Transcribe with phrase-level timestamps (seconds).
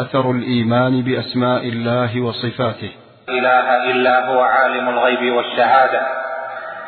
[0.00, 2.92] أثر الإيمان بأسماء الله وصفاته.
[3.28, 6.00] إله إلا هو عالم الغيب والشهادة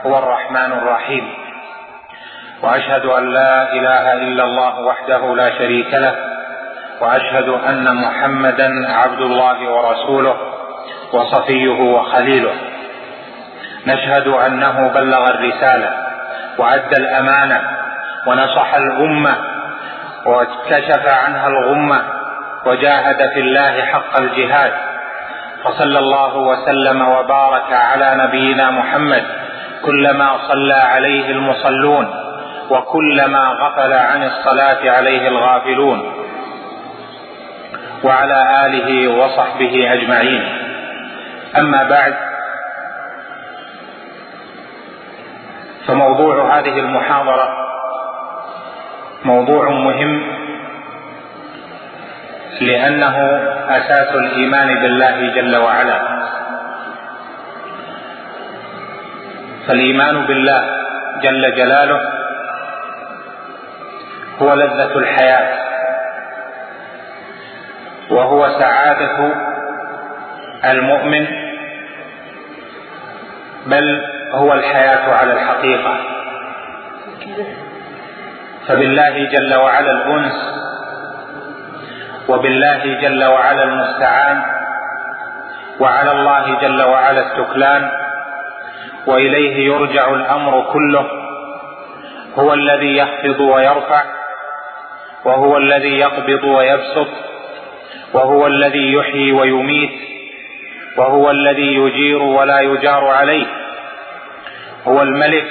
[0.06, 1.34] هو الرحمن الرحيم.
[2.62, 6.14] وأشهد أن لا إله إلا الله وحده لا شريك له
[7.00, 10.36] وأشهد أن محمدا عبد الله ورسوله
[11.12, 12.54] وصفيه وخليله.
[13.86, 15.90] نشهد أنه بلغ الرسالة
[16.58, 17.60] وأدى الأمانة
[18.26, 19.36] ونصح الأمة
[20.26, 22.19] وكشف عنها الغمة
[22.66, 24.72] وجاهد في الله حق الجهاد.
[25.64, 29.24] فصلى الله وسلم وبارك على نبينا محمد
[29.84, 32.14] كلما صلى عليه المصلون
[32.70, 36.12] وكلما غفل عن الصلاة عليه الغافلون.
[38.04, 40.42] وعلى آله وصحبه أجمعين.
[41.58, 42.14] أما بعد
[45.86, 47.48] فموضوع هذه المحاضرة
[49.24, 50.22] موضوع مهم
[52.60, 53.16] لأنه
[53.68, 56.00] أساس الإيمان بالله جل وعلا.
[59.66, 60.64] فالإيمان بالله
[61.22, 62.00] جل جلاله
[64.42, 65.48] هو لذة الحياة
[68.10, 69.32] وهو سعادة
[70.64, 71.26] المؤمن
[73.66, 74.00] بل
[74.32, 75.96] هو الحياة على الحقيقة.
[78.68, 80.59] فبالله جل وعلا الأنس
[82.30, 84.42] وبالله جل وعلا المستعان
[85.80, 87.90] وعلى الله جل وعلا التكلان
[89.06, 91.06] وإليه يرجع الأمر كله
[92.38, 94.02] هو الذي يخفض ويرفع
[95.24, 97.08] وهو الذي يقبض ويبسط
[98.14, 99.90] وهو الذي يحيي ويميت
[100.96, 103.46] وهو الذي يجير ولا يجار عليه
[104.88, 105.46] هو الملك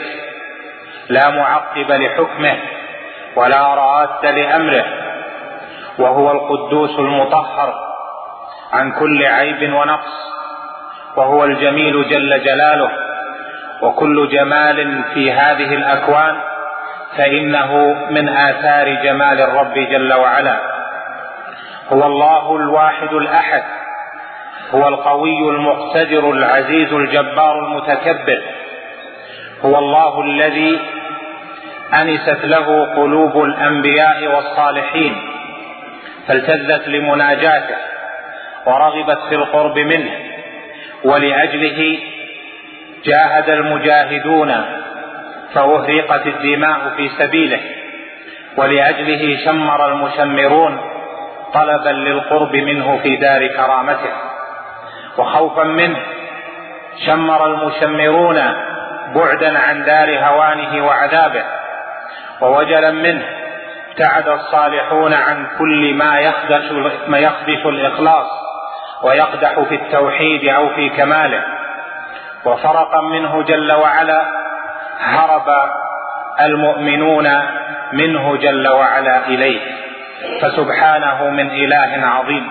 [1.10, 2.58] لا معقب لحكمه
[3.36, 4.86] ولا راد لأمره
[6.00, 7.74] وهو القدوس المطهر
[8.74, 10.30] عن كل عيب ونقص
[11.16, 12.92] وهو الجميل جل جلاله.
[13.82, 16.36] وكل جمال في هذه الأكوان
[17.18, 20.60] فإنه من آثار جمال الرب جل وعلا.
[21.94, 23.64] هو الله الواحد الأحد
[24.74, 28.42] هو القوي المقتدر العزيز الجبار المتكبر
[29.66, 30.80] هو الله الذي
[31.94, 35.29] أنست له قلوب الأنبياء والصالحين.
[36.30, 37.76] فالتذت لمناجاته
[38.66, 40.12] ورغبت في القرب منه
[41.04, 42.00] ولأجله
[43.06, 44.56] جاهد المجاهدون
[45.54, 47.60] فأهرقت الدماء في سبيله
[48.58, 50.78] ولأجله شمر المشمرون
[51.54, 54.14] طلبا للقرب منه في دار كرامته
[55.18, 56.00] وخوفا منه
[57.06, 58.40] شمر المشمرون
[59.16, 61.44] بعدا عن دار هوانه وعذابه
[62.42, 63.39] ووجلا منه
[63.90, 66.72] ابتعد الصالحون عن كل ما يخدش
[67.08, 68.28] ما يخدش الإخلاص
[69.04, 71.44] ويقدح في التوحيد أو في كماله.
[72.46, 74.26] وفرقا منه جل وعلا
[75.00, 75.50] هرب
[76.42, 77.28] المؤمنون
[77.94, 79.62] منه جل وعلا إليه.
[80.42, 82.50] فسبحانه من إله عظيم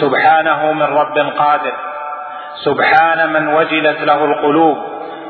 [0.00, 1.72] سبحانه من رب قادر
[2.64, 4.78] سبحان من وجلت له القلوب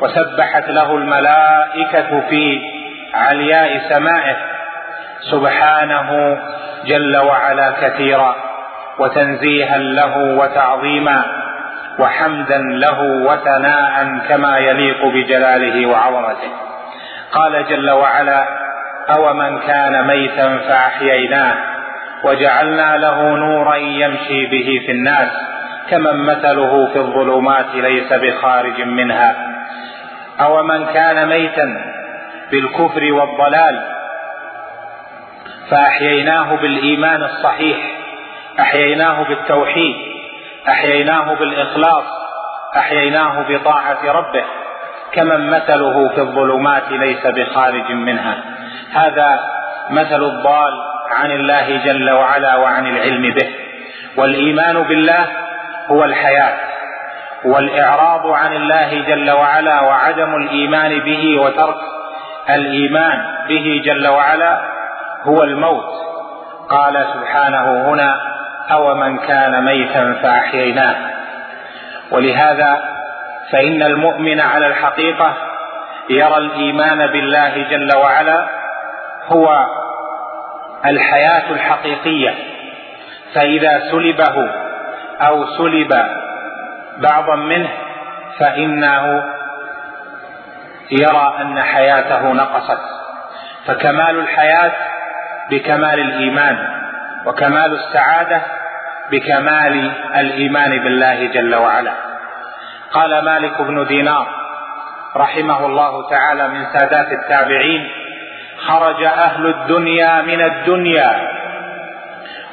[0.01, 2.61] وسبحت له الملائكة في
[3.15, 4.58] علياء سمائه.
[5.21, 6.39] سبحانه
[6.87, 8.35] جل وعلا كثيرا
[8.99, 11.25] وتنزيها له وتعظيما
[11.99, 16.51] وحمدا له وثناء كما يليق بجلاله وعظمته.
[17.33, 18.45] قال جل وعلا
[19.17, 21.55] اومن كان ميتا فاحييناه
[22.25, 25.29] وجعلنا له نورا يمشي به في الناس
[25.91, 29.37] كمن مثله في الظلمات ليس بخارج منها.
[30.41, 31.67] اومن كان ميتا
[32.51, 33.98] بالكفر والضلال
[35.71, 37.79] فأحييناه بالإيمان الصحيح
[38.61, 39.95] أحييناه بالتوحيد
[40.69, 42.05] أحييناه بالإخلاص
[42.77, 44.45] أحييناه بطاعة ربه
[45.13, 48.45] كمن مثله في الظلمات ليس بخارج منها.
[48.93, 49.41] هذا
[49.91, 50.73] مثل الضال
[51.11, 53.49] عن الله جل وعلا وعن العلم به.
[54.17, 55.27] والإيمان بالله
[55.91, 56.57] هو الحياة
[57.45, 61.77] والإعراض عن الله جل وعلا وعدم الإيمان به وترك
[62.51, 64.78] الإيمان به جل وعلا
[65.29, 65.85] هو الموت.
[66.69, 68.21] قال سبحانه هنا
[68.73, 70.97] أو من كان ميتا فأحييناه.
[72.11, 72.83] ولهذا
[73.53, 75.37] فإن المؤمن على الحقيقة
[76.11, 78.49] يرى الإيمان بالله جل وعلا
[79.27, 79.67] هو
[80.87, 82.35] الحياة الحقيقية.
[83.35, 84.51] فإذا سلبه
[85.21, 85.95] أو سلب
[86.99, 87.69] بعضا منه
[88.39, 89.25] فإنه
[90.91, 92.81] يرى أن حياته نقصت.
[93.67, 94.73] فكمال الحياة
[95.51, 96.59] بكمال الإيمان
[97.27, 98.43] وكمال السعادة
[99.11, 101.93] بكمال الإيمان بالله جل وعلا.
[102.93, 104.27] قال مالك بن دينار
[105.17, 107.91] رحمه الله تعالى من سادات التابعين
[108.67, 111.39] خرج أهل الدنيا من الدنيا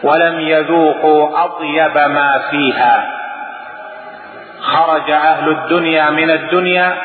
[0.03, 3.05] ولم يذوقوا أطيب ما فيها.
[4.61, 6.95] خرج أهل الدنيا من الدنيا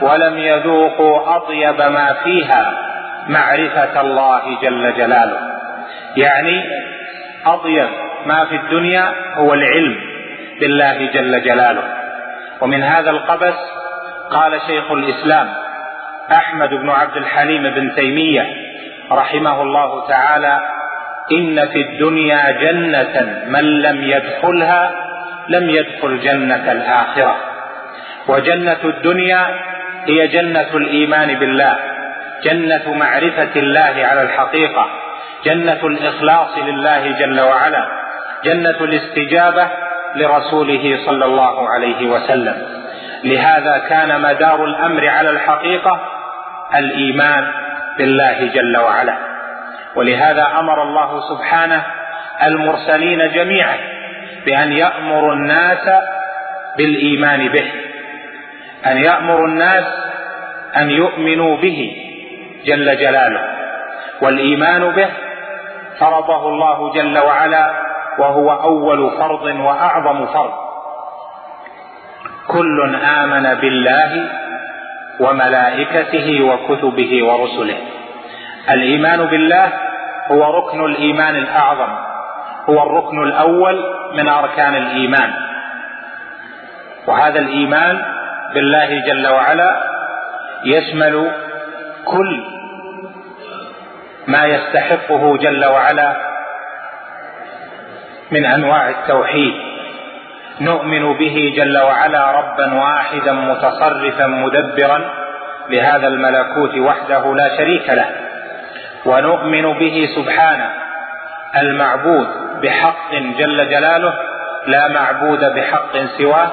[0.00, 2.89] ولم يذوقوا أطيب ما فيها.
[3.28, 5.38] معرفة الله جل جلاله.
[6.16, 6.64] يعني
[7.46, 7.88] أطيب
[8.26, 9.96] ما في الدنيا هو العلم
[10.60, 11.82] بالله جل جلاله.
[12.60, 13.54] ومن هذا القبس
[14.30, 15.48] قال شيخ الإسلام
[16.32, 18.46] أحمد بن عبد الحليم بن تيمية
[19.12, 20.60] رحمه الله تعالى
[21.32, 24.92] إن في الدنيا جنة من لم يدخلها
[25.48, 27.36] لم يدخل جنة الآخرة.
[28.28, 29.46] وجنة الدنيا
[30.06, 31.78] هي جنة الإيمان بالله.
[32.44, 34.86] جنة معرفة الله على الحقيقة
[35.44, 37.86] جنة الإخلاص لله جل وعلا
[38.44, 39.68] جنة الاستجابة
[40.16, 42.56] لرسوله صلى الله عليه وسلم.
[43.24, 46.00] لهذا كان مدار الأمر على الحقيقة
[46.78, 47.52] الإيمان
[47.98, 49.16] بالله جل وعلا.
[49.96, 51.82] ولهذا أمر الله سبحانه
[52.42, 53.76] المرسلين جميعا
[54.46, 56.02] بأن يأمروا الناس
[56.78, 57.72] بالإيمان به
[58.86, 59.84] أن يامر الناس
[60.76, 62.09] أن يؤمنوا به
[62.64, 63.40] جل جلاله
[64.22, 65.08] والإيمان به
[65.98, 67.70] فرضه الله جل وعلا
[68.18, 70.52] وهو أول فرض وأعظم فرض.
[72.48, 74.28] كل آمن بالله
[75.20, 77.76] وملائكته وكتبه ورسله.
[78.70, 79.72] الإيمان بالله
[80.30, 81.92] هو ركن الإيمان الأعظم
[82.68, 83.84] هو الركن الأول
[84.14, 85.32] من أركان الإيمان.
[87.06, 88.02] وهذا الإيمان
[88.54, 89.82] بالله جل وعلا
[90.64, 91.30] يشمل
[92.04, 92.44] كل
[94.26, 96.16] ما يستحقه جل وعلا
[98.30, 99.54] من أنواع التوحيد.
[100.60, 105.10] نؤمن به جل وعلا ربا واحدا متصرفا مدبرا
[105.68, 108.08] لهذا الملكوت وحده لا شريك له.
[109.06, 110.70] ونؤمن به سبحانه
[111.56, 112.28] المعبود
[112.62, 114.14] بحق جل جلاله
[114.66, 116.50] لا معبود بحق سواه.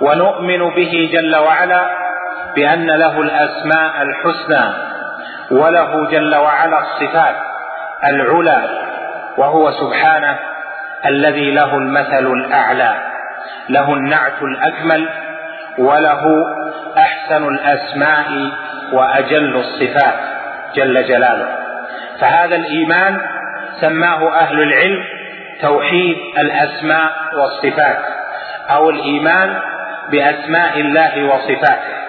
[0.00, 2.03] ونؤمن به جل وعلا
[2.54, 4.72] بأن له الأسماء الحسنى
[5.50, 7.36] وله جل وعلا الصفات
[8.04, 8.68] العلى
[9.36, 10.38] وهو سبحانه
[11.06, 12.94] الذي له المثل الأعلى
[13.68, 15.08] له النعت الأكمل
[15.78, 16.22] وله
[16.98, 18.26] أحسن الأسماء
[18.92, 20.14] وأجل الصفات
[20.74, 21.48] جل جلاله.
[22.20, 23.20] فهذا الإيمان
[23.80, 25.04] سماه أهل العلم
[25.62, 27.98] توحيد الأسماء والصفات
[28.70, 29.60] أو الإيمان
[30.10, 32.03] بأسماء الله وصفاته.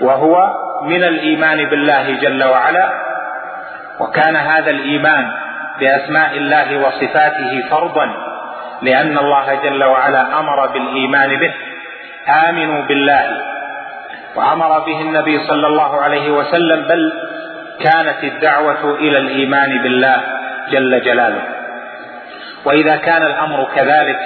[0.00, 0.36] وهو
[0.82, 2.92] من الإيمان بالله جل وعلا.
[4.00, 5.30] وكان هذا الإيمان
[5.80, 8.06] بأسماء الله وصفاته فرضا
[8.82, 11.54] لأن الله جل وعلا أمر بالإيمان به.
[12.48, 13.24] آمنوا بالله.
[14.36, 17.12] وأمر به النبي صلى الله عليه وسلم بل
[17.80, 20.20] كانت الدعوة إلى الإيمان بالله
[20.70, 21.42] جل جلاله.
[22.64, 24.18] وإذا كان الأمر كذلك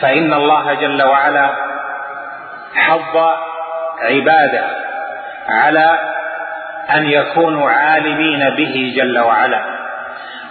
[0.00, 1.50] فإن الله جل وعلا
[2.74, 3.36] حض
[4.02, 4.64] عبادة
[5.48, 5.98] على
[6.94, 9.64] أن يكونوا عالمين به جل وعلا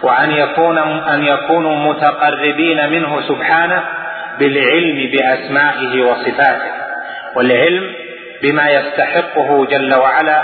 [0.04, 0.78] وأن يكون
[1.10, 3.84] أن يكونوا متقربين منه سبحانه
[4.40, 6.72] بالعلم بأسمائه وصفاته
[7.36, 7.94] والعلم
[8.42, 10.44] بما يستحقه جل وعلا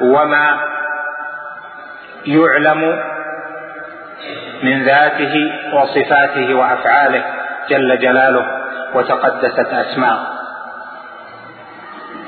[0.00, 0.58] وما
[2.26, 3.02] يعلم
[4.62, 7.24] من ذاته وصفاته وأفعاله
[7.68, 8.46] جل جلاله
[8.94, 10.33] وتقدست أسماؤه.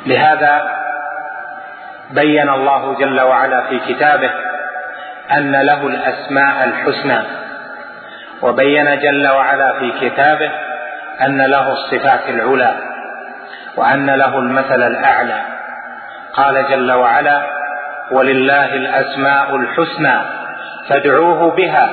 [0.07, 0.77] لهذا
[2.11, 4.31] بين الله جل وعلا في كتابه
[5.33, 7.23] أن له الأسماء الحسنى
[8.43, 10.51] وبين جل وعلا في كتابه
[11.27, 12.77] أن له الصفات العلى
[13.77, 15.41] وأن له المثل الأعلى.
[16.33, 17.43] قال جل وعلا
[18.11, 20.21] ولله الأسماء الحسنى
[20.89, 21.91] فادعوه بها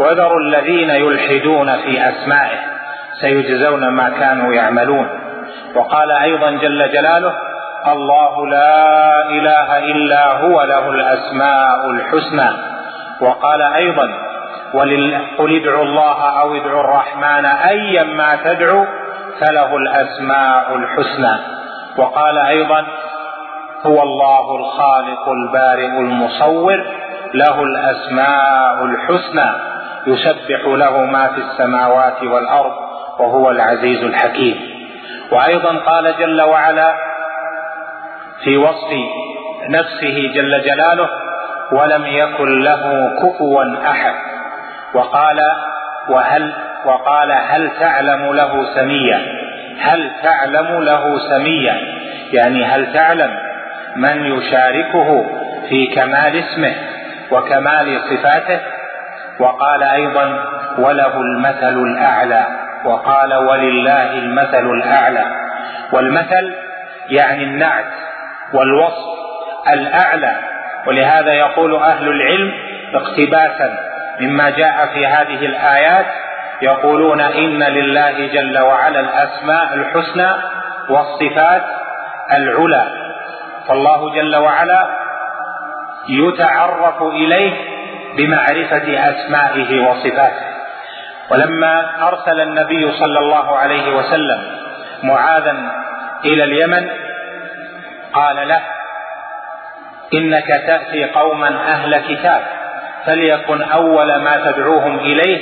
[0.00, 2.58] وذروا الذين يلحدون في أسمائه
[3.20, 5.08] سيجزون ما كانوا يعملون.
[5.74, 7.47] وقال أيضا جل جلاله
[7.86, 12.50] الله لا إله إلا هو له الأسماء الحسنى.
[13.20, 14.08] وقال أيضا
[15.38, 18.86] قل ادعوا الله أو ادعوا الرحمن ايا ما تدعوا
[19.40, 21.36] فله الأسماء الحسنى.
[21.98, 22.86] وقال أيضا
[23.86, 26.84] هو الله الخالق البارئ المصور
[27.34, 29.50] له الأسماء الحسنى
[30.06, 32.72] يسبح له ما في السماوات والأرض
[33.18, 34.78] وهو العزيز الحكيم.
[35.32, 37.07] وأيضا قال جل وعلا
[38.44, 38.92] في وصف
[39.68, 41.08] نفسه جل جلاله
[41.72, 44.14] ولم يكن له كفوا أحد.
[44.94, 45.40] وقال
[46.08, 46.52] وهل
[46.84, 49.20] وقال هل تعلم له سميا؟
[49.80, 51.76] هل تعلم له سميا؟
[52.32, 53.30] يعني هل تعلم
[53.96, 55.26] من يشاركه
[55.68, 56.74] في كمال اسمه
[57.30, 58.60] وكمال صفاته؟
[59.40, 60.44] وقال أيضا
[60.78, 62.46] وله المثل الأعلى.
[62.84, 65.24] وقال ولله المثل الأعلى.
[65.92, 66.54] والمثل
[67.10, 68.07] يعني النعت.
[68.54, 69.18] والوصف
[69.72, 70.36] الأعلى
[70.86, 72.52] ولهذا يقول أهل العلم
[72.94, 73.78] اقتباسا
[74.20, 76.06] مما جاء في هذه الآيات
[76.62, 80.30] يقولون إن لله جل وعلا الأسماء الحسنى
[80.88, 81.62] والصفات
[82.32, 82.84] العلى.
[83.68, 84.88] فالله جل وعلا
[86.08, 87.52] يتعرف إليه
[88.16, 90.48] بمعرفة أسمائه وصفاته.
[91.30, 94.40] ولما أرسل النبي صلى الله عليه وسلم
[95.02, 95.56] معاذا
[96.24, 96.88] إلى اليمن
[98.18, 98.60] قال له
[100.14, 102.42] إنك تأتي قوما أهل كتاب
[103.06, 105.38] فليكن أول ما تدعوهم إليه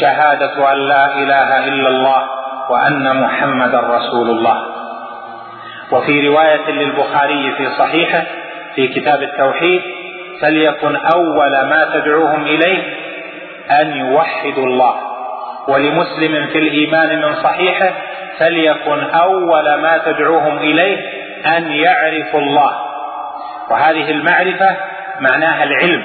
[0.00, 2.22] شهادة أن لا إله إلا الله
[2.70, 4.56] وأن محمدا رسول الله.
[5.92, 8.22] وفي رواية للبخاري في صحيحه
[8.74, 9.82] في كتاب التوحيد
[10.40, 12.82] فليكن أول ما تدعوهم إليه
[13.80, 14.94] أن يوحدوا الله.
[15.68, 17.90] ولمسلم في الإيمان من صحيحه
[18.38, 22.70] فليكن أول ما تدعوهم إليه أن يعرفوا الله.
[23.70, 24.76] وهذه المعرفة
[25.20, 26.02] معناها العلم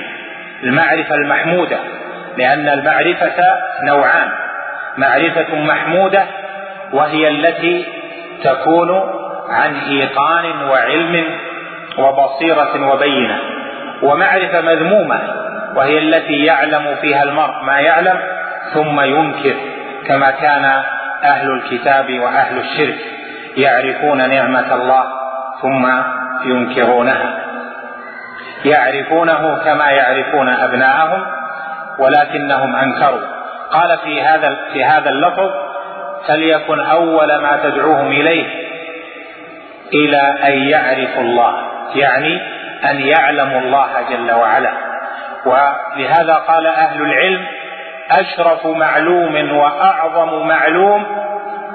[0.63, 1.77] المعرفة المحمودة
[2.37, 3.35] لأن المعرفة
[3.83, 4.29] نوعان.
[4.97, 6.23] معرفة محمودة
[6.93, 7.85] وهي التي
[8.43, 9.01] تكون
[9.49, 11.25] عن إيقان وعلم
[11.97, 13.39] وبصيرة وبينة.
[14.01, 15.19] ومعرفة مذمومة
[15.75, 18.19] وهي التي يعلم فيها المرء ما يعلم
[18.73, 19.55] ثم ينكر
[20.07, 20.65] كما كان
[21.23, 22.97] أهل الكتاب وأهل الشرك
[23.57, 25.03] يعرفون نعمة الله
[25.65, 25.85] ثم
[26.49, 27.45] ينكرونها.
[28.65, 31.25] يعرفونه كما يعرفون أبناءهم
[31.99, 33.21] ولكنهم أنكروا.
[33.71, 35.49] قال في هذا في هذا اللفظ
[36.27, 38.45] فليكن أول ما تدعوهم إليه
[39.93, 41.53] إلى أن يعرفوا الله
[41.95, 42.41] يعني
[42.89, 44.71] أن يعلموا الله جل وعلا.
[45.45, 47.45] ولهذا قال أهل العلم
[48.11, 51.05] أشرف معلوم وأعظم معلوم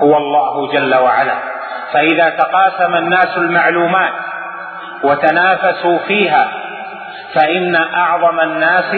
[0.02, 1.34] هو الله جل وعلا.
[1.92, 4.12] فإذا تقاسم الناس المعلومات
[5.02, 6.48] وتنافسوا فيها
[7.34, 8.94] فإن أعظم الناس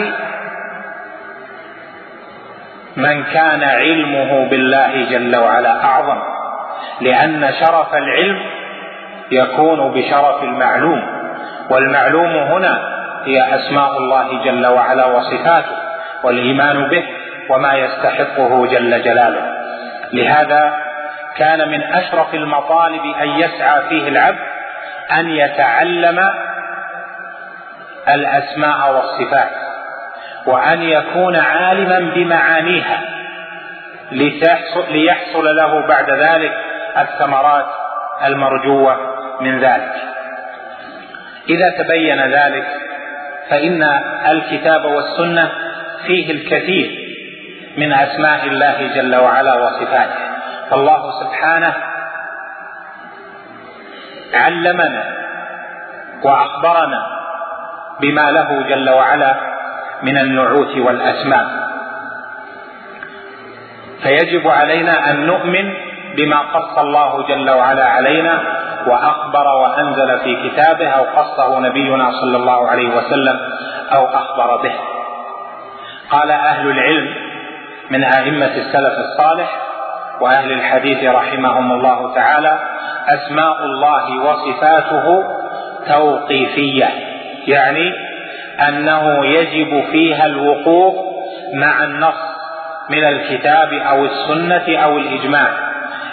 [2.97, 6.19] من كان علمه بالله جل وعلا أعظم.
[7.01, 8.39] لأن شرف العلم
[9.31, 11.01] يكون بشرف المعلوم.
[11.69, 12.79] والمعلوم هنا
[13.25, 15.75] هي أسماء الله جل وعلا وصفاته
[16.23, 17.03] والإيمان به
[17.49, 19.49] وما يستحقه جل جلاله.
[20.13, 20.73] لهذا
[21.37, 24.39] كان من أشرف المطالب أن يسعى فيه العبد
[25.11, 26.19] أن يتعلم
[28.09, 29.51] الأسماء والصفات
[30.45, 33.01] وأن يكون عالما بمعانيها
[34.89, 36.51] ليحصل له بعد ذلك
[36.97, 37.65] الثمرات
[38.25, 38.97] المرجوة
[39.41, 39.93] من ذلك.
[41.49, 42.67] إذا تبين ذلك
[43.49, 43.83] فإن
[44.27, 45.51] الكتاب والسنة
[46.07, 47.03] فيه الكثير
[47.77, 50.32] من أسماء الله جل وعلا وصفاته.
[50.69, 51.73] فالله سبحانه
[54.33, 55.03] علمنا
[56.23, 57.07] وأخبرنا
[58.01, 59.35] بما له جل وعلا
[60.03, 61.45] من النعوت والأسماء.
[64.03, 65.73] فيجب علينا أن نؤمن
[66.15, 68.41] بما قص الله جل وعلا علينا
[68.87, 73.39] وأخبر وأنزل في كتابه أو قصه نبينا صلى الله عليه وسلم
[73.93, 74.75] أو أخبر به.
[76.09, 77.15] قال أهل العلم
[77.89, 79.49] من أئمة السلف الصالح
[80.21, 82.59] وأهل الحديث رحمهم الله تعالى
[83.07, 85.23] أسماء الله وصفاته
[85.87, 86.89] توقيفية
[87.47, 87.93] يعني
[88.67, 90.95] أنه يجب فيها الوقوف
[91.53, 92.15] مع النص
[92.89, 95.49] من الكتاب أو السنة أو الإجماع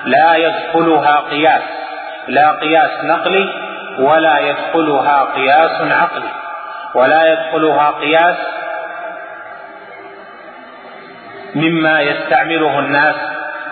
[0.04, 1.62] لا يدخلها قياس
[2.28, 3.46] لا قياس نقلي
[3.98, 6.30] ولا يدخلها قياس عقلي
[6.94, 8.36] ولا يدخلها قياس
[11.54, 13.16] مما يستعمله الناس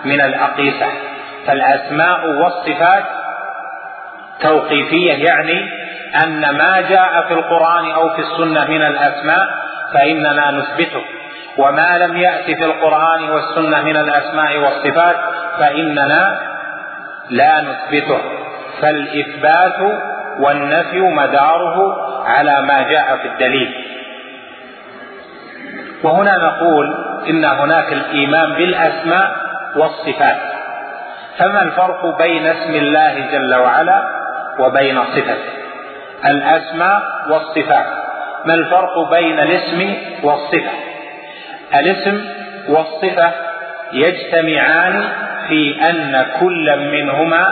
[0.05, 0.87] من الأقيسة.
[1.47, 3.03] فالأسماء والصفات
[4.41, 5.69] توقيفية يعني
[6.23, 9.47] أن ما جاء في القرآن أو في السنة من الأسماء
[9.93, 11.01] فإننا نثبته.
[11.57, 15.15] وما لم يات في القرآن والسنة من الأسماء والصفات
[15.59, 16.39] فإننا
[17.29, 18.21] لا نثبته.
[18.81, 19.99] فالإثبات
[20.39, 23.85] والنفي مداره على ما جاء في الدليل.
[26.03, 26.87] وهنا نقول
[27.29, 30.37] إن هناك الإيمان بالأسماء والصفات.
[31.37, 34.03] فما الفرق بين اسم الله جل وعلا
[34.59, 35.37] وبين صفته؟
[36.25, 37.85] الأسماء والصفات.
[38.45, 40.71] ما الفرق بين الاسم والصفة؟
[41.75, 42.25] الاسم
[42.69, 43.31] والصفة
[43.93, 45.03] يجتمعان
[45.47, 47.47] في أن كل منهما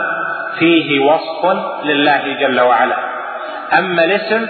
[0.58, 2.96] فيه وصف لله جل وعلا.
[3.78, 4.46] أما الاسم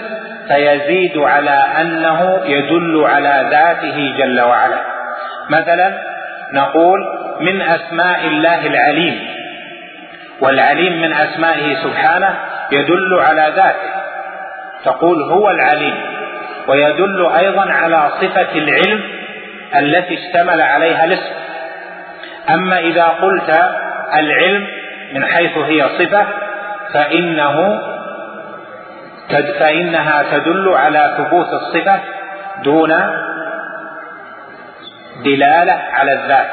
[0.47, 4.81] فيزيد على أنه يدل على ذاته جل وعلا.
[5.49, 6.09] مثلا
[6.53, 6.99] نقول
[7.41, 9.19] من أسماء الله العليم
[10.41, 12.39] والعليم من أسمائه سبحانه
[12.71, 13.89] يدل على ذاته
[14.83, 15.95] تقول هو العليم
[16.67, 19.03] ويدل أيضا على صفة العلم
[19.75, 21.33] التي اشتمل عليها الاسم.
[22.49, 23.49] أما إذا قلت
[24.13, 24.67] العلم
[25.13, 26.25] من حيث هي صفة
[26.93, 27.79] فإنه
[29.59, 31.99] فإنها تدل على ثبوت الصفة
[32.63, 32.91] دون
[35.23, 36.49] دلالة على الذات.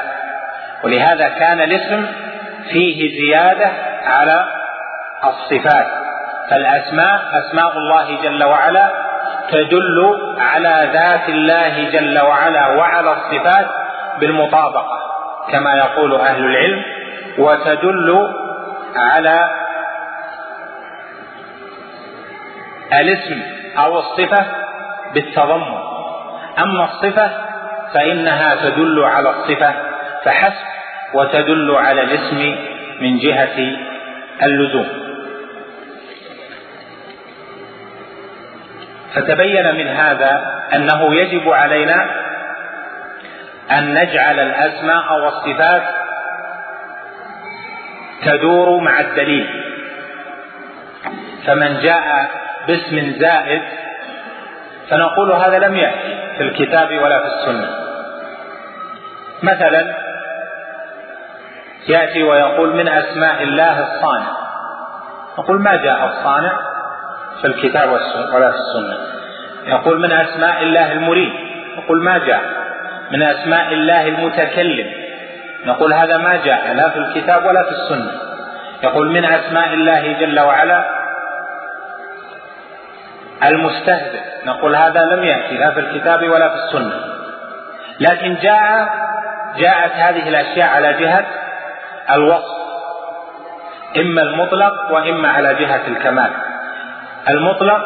[0.83, 2.07] ولهذا كان الاسم
[2.71, 3.71] فيه زيادة
[4.05, 4.45] على
[5.25, 5.87] الصفات.
[6.49, 8.91] فالأسماء أسماء الله جل وعلا
[9.51, 13.67] تدل على ذات الله جل وعلا وعلى الصفات
[14.19, 14.97] بالمطابقة
[15.51, 16.83] كما يقول أهل العلم
[17.37, 18.27] وتدل
[18.95, 19.49] على
[22.93, 23.41] الاسم
[23.77, 24.45] أو الصفة
[25.13, 25.77] بالتضمن.
[26.59, 27.31] أما الصفة
[27.93, 29.73] فإنها تدل على الصفة
[30.23, 30.65] فحسب
[31.13, 32.55] وتدل على الاسم
[33.01, 33.77] من جهة
[34.43, 34.87] اللزوم.
[39.13, 42.09] فتبين من هذا أنه يجب علينا
[43.71, 45.83] أن نجعل الأسماء والصفات
[48.25, 49.47] تدور مع الدليل.
[51.45, 52.29] فمن جاء
[52.67, 53.61] باسم زائد
[54.89, 57.69] فنقول هذا لم يأتي في الكتاب ولا في السنة.
[59.43, 59.93] مثلا
[61.87, 64.37] يأتي ويقول من أسماء الله الصانع.
[65.39, 66.59] نقول ما جاء الصانع
[67.41, 67.89] في الكتاب
[68.33, 68.97] ولا في السنة؟
[69.65, 71.33] يقول من أسماء الله المريد.
[71.77, 72.41] نقول ما جاء؟
[73.11, 74.87] من أسماء الله المتكلم.
[75.65, 78.11] نقول هذا ما جاء لا في الكتاب ولا في السنة.
[78.83, 80.85] يقول من أسماء الله جل وعلا
[83.43, 84.21] المستهزئ.
[84.45, 87.01] نقول هذا لم يأتي لا في الكتاب ولا في السنة.
[87.99, 88.89] لكن جاء
[89.57, 91.25] جاءت هذه الأشياء على جهة
[92.11, 92.57] الوصف
[93.97, 96.31] إما المطلق وإما على جهة الكمال.
[97.29, 97.81] المطلق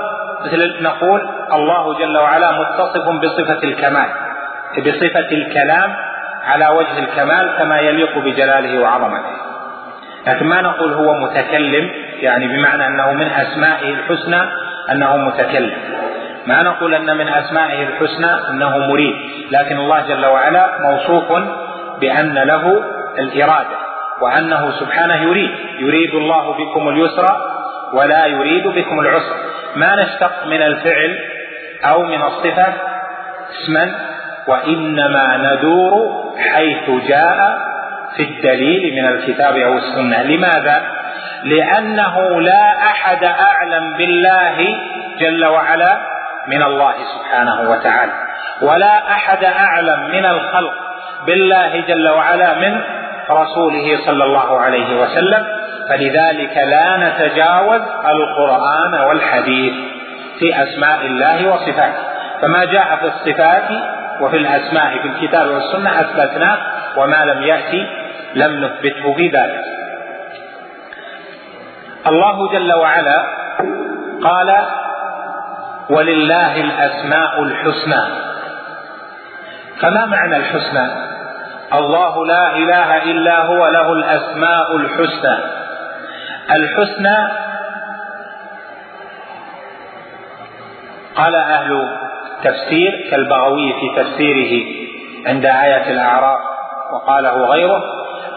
[0.45, 1.21] مثل نقول
[1.53, 4.09] الله جل وعلا متصف بصفة الكمال
[4.77, 5.95] بصفة الكلام
[6.45, 9.35] على وجه الكمال كما يليق بجلاله وعظمته.
[10.27, 14.41] لكن ما نقول هو متكلم يعني بمعنى أنه من أسمائه الحسنى
[14.91, 15.77] أنه متكلم.
[16.45, 19.15] ما نقول أن من أسمائه الحسنى أنه مريد
[19.51, 21.31] لكن الله جل وعلا موصوف
[22.01, 22.83] بأن له
[23.19, 23.77] الإرادة
[24.21, 25.49] وأنه سبحانه يريد.
[25.79, 27.25] يريد الله بكم اليسر
[27.93, 29.35] ولا يريد بكم العسر
[29.75, 31.17] ما نشتق من الفعل
[31.85, 32.73] أو من الصفة
[33.51, 33.95] اسما
[34.47, 35.93] وإنما ندور
[36.53, 37.57] حيث جاء
[38.15, 40.23] في الدليل من الكتاب أو السنة.
[40.23, 40.81] لماذا؟
[41.43, 44.57] لأنه لا أحد أعلم بالله
[45.19, 45.97] جل وعلا
[46.47, 48.11] من الله سبحانه وتعالى.
[48.61, 50.73] ولا أحد أعلم من الخلق
[51.25, 52.81] بالله جل وعلا من
[53.29, 55.45] رسوله صلى الله عليه وسلم.
[55.89, 59.73] فلذلك لا نتجاوز القرآن والحديث
[60.39, 62.03] في أسماء الله وصفاته.
[62.41, 63.69] فما جاء في الصفات
[64.21, 66.57] وفي الأسماء في الكتاب والسنة اثبتناه
[66.97, 67.87] وما لم يأتي
[68.35, 69.63] لم نثبته في ذلك.
[72.07, 73.25] الله جل وعلا
[74.23, 74.65] قال
[75.91, 78.03] ولله الأسماء الحسنى.
[79.81, 80.87] فما معنى الحسنى؟
[81.73, 85.37] الله لا إله إلا هو له الأسماء الحسنى.
[86.51, 87.17] الحسنى
[91.15, 91.89] قال أهل
[92.43, 94.53] تفسير كالبغوي في تفسيره
[95.27, 96.39] عند آية الأعراف
[96.93, 97.81] وقاله غيره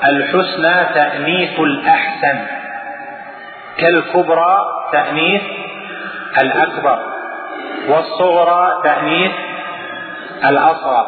[0.04, 2.46] الحسنى تأنيث الأحسن
[3.78, 4.56] كالكبرى
[4.92, 5.42] تأنيث
[6.42, 7.13] الأكبر.
[7.88, 9.32] والصغرى تانيث
[10.44, 11.06] الأصغر.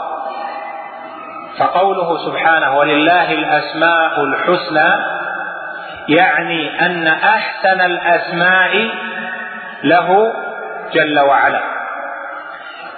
[1.59, 5.05] فقوله سبحانه ولله الأسماء الحسنى
[6.09, 8.91] يعني أن أحسن الأسماء
[9.85, 10.33] له
[10.93, 11.61] جل وعلا.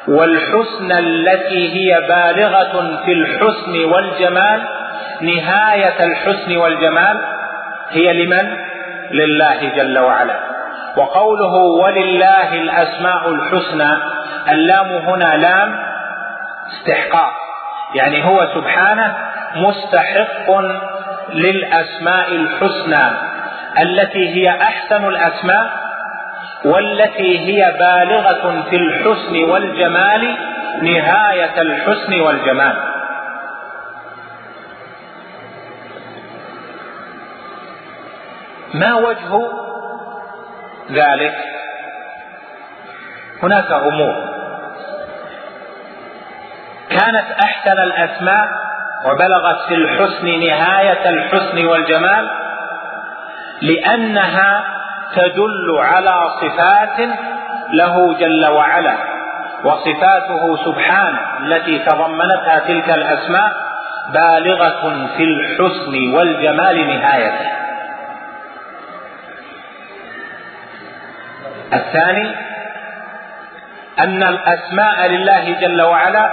[0.09, 4.63] والحسنى التي هي بالغة في الحسن والجمال
[5.21, 7.25] نهاية الحسن والجمال
[7.91, 8.57] هي لمن؟
[9.11, 10.48] لله جل وعلا.
[10.99, 13.91] وقوله ولله الأسماء الحسنى
[14.49, 15.79] اللام هنا لام
[16.73, 17.33] استحقاق
[17.95, 19.17] يعني هو سبحانه
[19.57, 20.51] مستحق
[21.33, 23.05] للأسماء الحسنى.
[23.81, 25.71] التي هي أحسن الأسماء
[26.65, 30.37] والتي هي بالغة في الحسن والجمال
[30.83, 32.77] نهاية الحسن والجمال.
[38.75, 39.33] ما وجه
[40.91, 41.35] ذلك.
[43.43, 44.15] هناك امور
[46.91, 48.49] كانت أحسن الأسماء
[49.07, 52.31] وبلغت في الحسن نهاية الحسن والجمال
[53.63, 54.65] لأنها
[55.15, 57.09] تدل على صفات
[57.73, 58.97] له جل وعلا
[59.65, 63.53] وصفاته سبحانه التي تضمنتها تلك الأسماء
[64.13, 67.51] بالغة في الحسن والجمال نهايته.
[71.73, 72.35] الثاني
[73.99, 76.31] أن الأسماء لله جل وعلا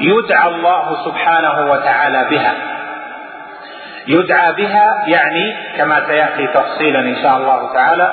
[0.00, 2.54] يدعى الله سبحانه وتعالى بها.
[4.06, 8.12] يدعى بها يعني كما سيأتي تفصيلا إن شاء الله تعالى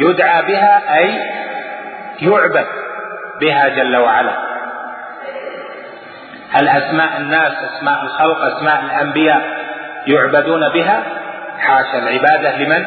[0.00, 1.18] يدعى بها أي
[2.20, 2.66] يعبد
[3.40, 4.32] بها جل وعلا.
[6.52, 9.42] هل أسماء الناس أسماء الخلق أسماء الأنبياء
[10.06, 11.02] يعبدون بها؟
[11.58, 12.86] حاشا العبادة لمن؟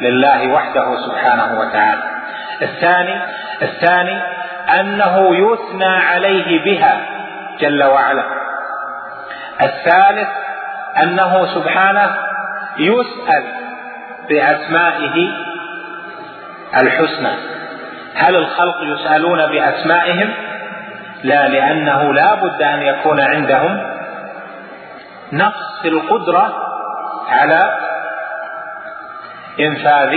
[0.00, 2.02] لله وحده سبحانه وتعالى.
[2.62, 3.22] الثاني
[3.62, 4.22] الثاني
[4.80, 7.00] أنه يثنى عليه بها
[7.60, 8.24] جل وعلا.
[9.62, 10.28] الثالث
[11.02, 12.16] أنه سبحانه
[12.78, 13.44] يسأل
[14.28, 15.28] بأسمائه
[16.82, 17.32] الحسنى.
[18.14, 20.34] هل الخلق يسألون بأسمائهم؟
[21.22, 23.98] لا لأنه لا بد أن يكون عندهم
[25.32, 26.52] نقص القدرة
[27.28, 27.78] على
[29.60, 30.14] انفاذ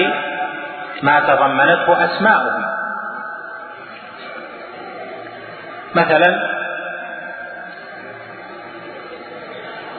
[1.03, 2.63] ما تضمنته أسماؤهم.
[5.95, 6.49] مثلا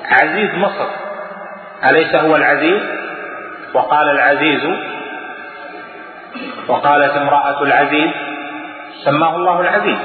[0.05, 0.88] عزيز مصر.
[1.90, 2.83] أليس هو العزيز؟
[3.74, 4.62] وقال العزيز
[6.68, 8.11] وقالت امرأة العزيز
[9.05, 9.98] سماه الله العزيز.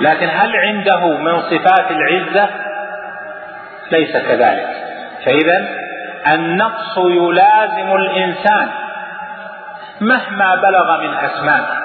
[0.00, 2.48] لكن هل عنده من صفات العزة؟
[3.92, 4.68] ليس كذلك.
[5.24, 5.81] فإذا
[6.26, 8.68] النقص يلازم الإنسان
[10.00, 11.82] مهما بلغ من أسمائه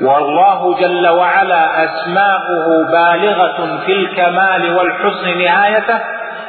[0.00, 5.98] والله جل وعلا أسماؤه بالغة في الكمال والحسن نهايته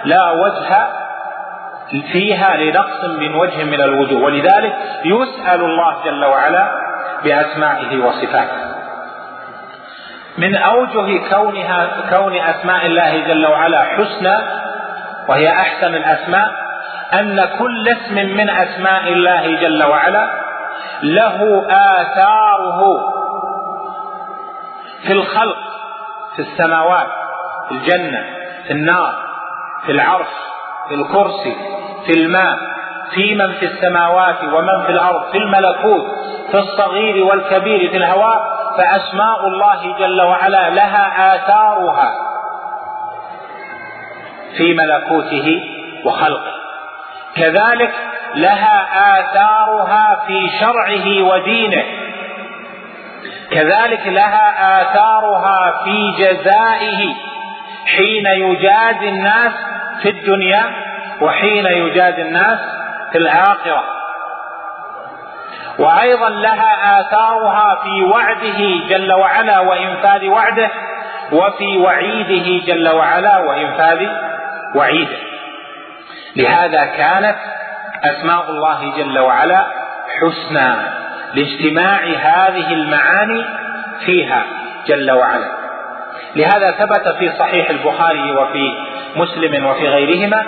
[0.06, 0.88] لا وجه
[2.12, 4.24] فيها لنقص من وجه من الوجوه.
[4.24, 4.74] ولذلك
[5.06, 6.72] يسأل الله جل وعلا
[7.24, 8.72] بأسمائه وصفاته.
[10.38, 14.38] من أوجه كونها كون أسماء الله جل وعلا حسنى
[15.30, 16.52] وهي أحسن الأسماء
[17.14, 20.30] أن كل اسم من أسماء الله جل وعلا
[21.04, 22.82] له آثاره
[25.08, 25.58] في الخلق
[26.36, 27.08] في السماوات
[27.70, 28.26] في الجنة
[28.68, 29.14] في النار
[29.86, 30.28] في العرش
[30.88, 31.56] في الكرسي
[32.06, 32.58] في الماء
[33.14, 36.06] في من في السماوات ومن في الأرض في الملكوت
[36.52, 38.38] في الصغير والكبير في الهواء
[38.78, 42.12] فأسماء الله جل وعلا لها آثارها.
[44.58, 45.64] في ملكوته
[46.06, 46.52] وخلقه.
[47.36, 47.94] كذلك
[48.36, 48.88] لها
[49.20, 51.84] آثارها في شرعه ودينه.
[53.52, 57.16] كذلك لها آثارها في جزائه.
[57.98, 59.52] حين يجازي الناس
[60.02, 60.64] في الدنيا
[61.22, 62.60] وحين يجازي الناس
[63.12, 63.84] في الآخرة.
[65.80, 70.70] وأيضا لها آثارها في وعده جل وعلا وإنفاذ وعده
[71.32, 74.08] وفي وعيده جل وعلا وإنفاذ
[74.76, 75.18] وعيده.
[76.36, 77.36] لهذا كانت
[78.04, 79.66] أسماء الله جل وعلا
[80.20, 80.76] حسنى
[81.34, 83.46] لاجتماع هذه المعاني
[84.06, 84.44] فيها
[84.88, 85.52] جل وعلا.
[86.36, 88.76] لهذا ثبت في صحيح البخاري وفي
[89.16, 90.44] مسلم وفي غيرهما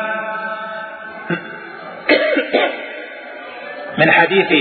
[3.98, 4.52] من حديث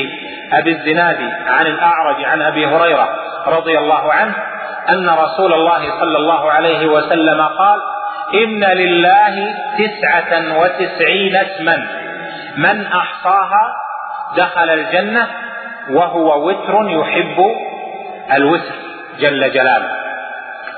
[0.52, 3.08] أبي الزناد عن الأعرج عن أبي هريرة
[3.46, 4.34] رضي الله عنه
[4.88, 7.80] أن رسول الله صلى الله عليه وسلم قال
[8.34, 11.86] إن لله تسعة وتسعين اسما.
[12.56, 13.74] من أحصاها
[14.36, 15.26] دخل الجنة
[15.90, 17.44] وهو وتر يحب
[18.32, 18.74] الوتر
[19.18, 19.88] جل جلاله.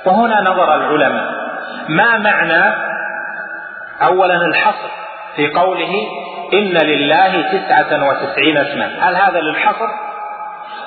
[0.04, 1.44] وهنا نظر العلماء.
[1.88, 2.74] ما معنى
[4.02, 4.90] اولا الحصر
[5.36, 5.92] في قوله
[6.52, 9.88] إن لله تسعة وتسعين اسما؟ هل هذا للحصر؟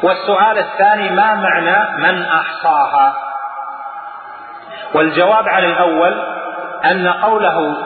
[0.04, 3.14] والسؤال الثاني ما معنى من أحصاها؟
[4.94, 6.37] والجواب على الأول
[6.86, 7.78] أن قوله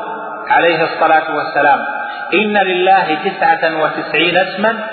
[0.49, 1.79] عليه الصلاة والسلام
[2.33, 4.87] إن لله تسعة وتسعين اسما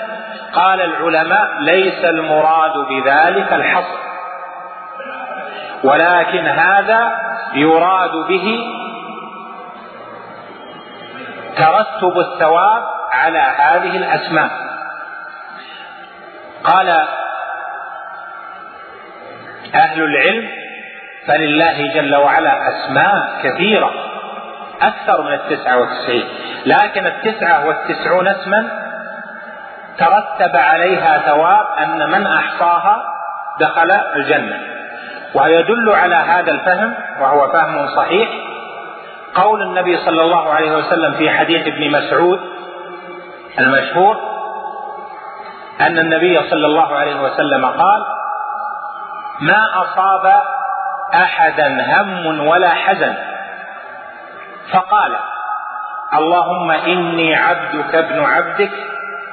[0.53, 3.99] قال العلماء ليس المراد بذلك الحصر
[5.83, 7.11] ولكن هذا
[7.53, 8.59] يراد به
[11.57, 14.49] ترتب الثواب على هذه الأسماء.
[16.63, 16.89] قال
[19.75, 20.49] أهل العلم
[21.29, 23.91] فلله جل وعلا أسماء كثيرة
[24.81, 26.23] أكثر من التسعة والتسعين
[26.65, 28.69] لكن التسعة والتسعون اسما
[29.97, 33.03] ترتب عليها ثواب أن من أحصاها
[33.59, 34.59] دخل الجنة.
[35.33, 38.29] ويدل على هذا الفهم وهو فهم صحيح
[39.35, 42.39] قول النبي صلى الله عليه وسلم في حديث ابن مسعود
[43.59, 44.17] المشهور
[45.81, 48.05] أن النبي صلى الله عليه وسلم قال
[49.41, 50.41] ما أصاب
[51.13, 53.15] أحدا هم ولا حزن.
[54.71, 55.15] فقال
[56.13, 58.71] اللهم إني عبدك ابن عبدك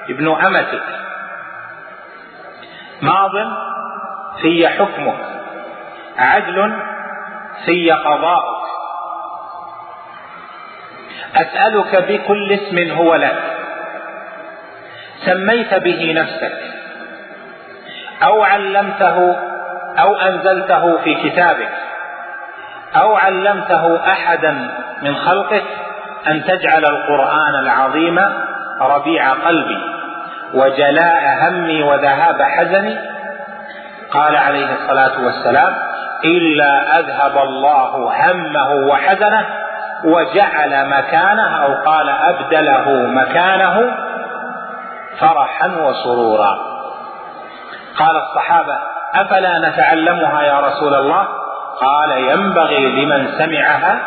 [0.09, 0.83] ابن أمتك.
[3.03, 3.33] ماض
[4.41, 5.19] في حكمك
[6.19, 6.83] عدل
[7.65, 8.67] في قضاؤك.
[11.37, 13.43] أسألك بكل اسم هو لك.
[15.25, 16.59] سميت به نفسك
[18.23, 19.46] أو علمته
[19.99, 21.73] أو أنزلته في كتابك
[22.97, 24.51] أو علمته أحدا
[25.03, 25.65] من خلقك
[26.29, 28.19] أن تجعل القرآن العظيم
[28.81, 29.79] ربيع قلبي
[30.55, 32.99] وجلاء همي وذهاب حزني؟
[34.11, 35.75] قال عليه الصلاة والسلام
[36.25, 39.47] إلا أذهب الله همه وحزنه
[40.05, 43.97] وجعل مكانه أو قال أبدله مكانه
[45.21, 46.59] فرحا وسرورا.
[47.99, 51.29] قال الصحابة أفلا نتعلمها يا رسول الله؟
[51.81, 53.99] قال ينبغي لمن سمعها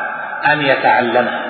[0.53, 1.41] أن يتعلمها.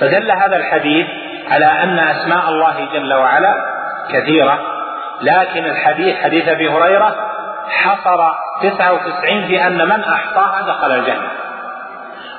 [0.00, 1.06] فدل هذا الحديث
[1.50, 3.54] على أن أسماء الله جل وعلا
[4.12, 4.58] كثيرة
[5.22, 7.14] لكن الحديث حديث أبي هريرة
[7.68, 8.18] حصر
[8.62, 11.28] تسعة وتسعين في أن من أحصاها دخل الجنة.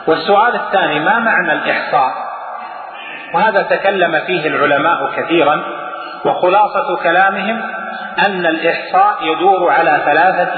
[0.08, 2.30] والسؤال الثاني ما معنى الإحصاء؟
[3.34, 5.64] وهذا تكلم فيه العلماء كثيرا
[6.26, 7.62] وخلاصة كلامهم
[8.28, 10.54] أن الإحصاء يدور على ثلاثة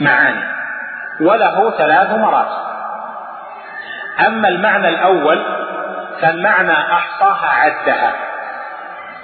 [0.00, 0.44] معاني
[1.20, 2.62] وله ثلاث مراتب.
[4.26, 5.44] أما المعنى الأول
[6.20, 8.12] فالمعنى أحصاها عدها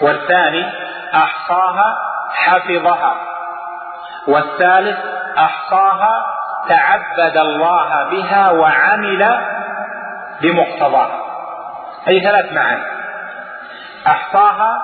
[0.03, 0.65] والثاني
[1.15, 1.97] أحصاها
[2.35, 3.15] حفظها
[4.29, 4.99] والثالث
[5.39, 6.27] أحصاها
[6.69, 9.39] تعبد الله بها وعمل
[10.43, 11.21] بمقتضاها.
[12.09, 12.98] اي ثلاث معاني.
[14.07, 14.79] أحصاها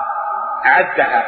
[0.64, 1.24] عدها.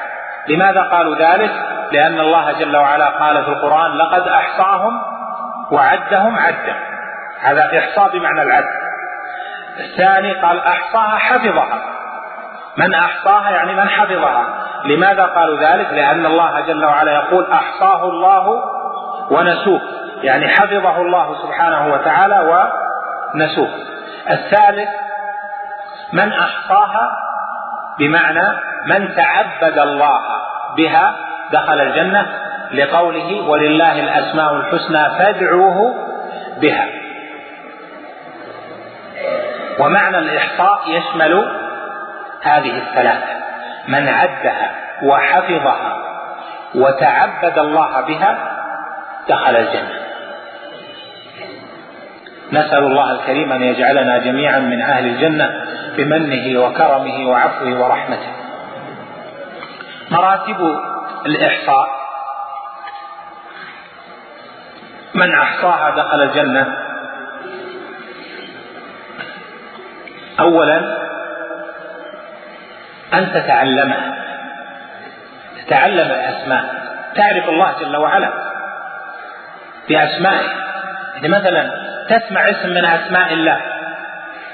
[0.49, 1.51] لماذا قالوا ذلك؟
[1.93, 5.03] لأن الله جل وعلا قال في القرآن لقد أحصاهم
[5.71, 6.77] وعدهم عدا
[7.41, 8.65] هذا إحصاء بمعنى العد.
[9.81, 11.83] الثاني قال أحصاها حفظها.
[12.77, 14.47] من أحصاها؟ يعني من حفظها.
[14.85, 18.63] لماذا قالوا ذلك؟ لأن الله جل وعلا يقول أحصاه الله
[19.31, 19.81] ونسوه.
[20.23, 22.41] يعني حفظه الله سبحانه وتعالى
[23.35, 23.69] ونسوه.
[24.31, 24.89] الثالث
[26.13, 27.26] من أحصاها
[27.99, 28.49] بمعنى
[28.87, 30.21] من تعبد الله
[30.77, 31.15] بها
[31.53, 32.27] دخل الجنة
[32.73, 35.95] لقوله ولله الأسماء الحسنى فادعوه
[36.61, 36.87] بها.
[39.81, 41.51] ومعنى الإحصاء يشمل
[42.43, 43.37] هذه الثلاثة
[43.89, 44.71] من عدها
[45.03, 45.97] وحفظها
[46.75, 48.39] وتعبد الله بها
[49.29, 49.96] دخل الجنة.
[52.53, 55.65] نسأل الله الكريم أن يجعلنا جميعا من أهل الجنة
[55.97, 58.33] بمنه وكرمه وعفوه ورحمته.
[60.11, 60.57] مراتب
[61.27, 61.89] الإحصاء.
[65.15, 66.77] من أحصاها دخل الجنة؟
[70.41, 70.97] اولا
[73.15, 74.17] أن تتعلمها
[75.67, 76.65] تتعلم الأسماء.
[77.15, 78.33] تعرف الله جل وعلا
[79.89, 80.49] بأسمائه.
[81.15, 83.61] يعني مثلا تسمع اسم من أسماء الله.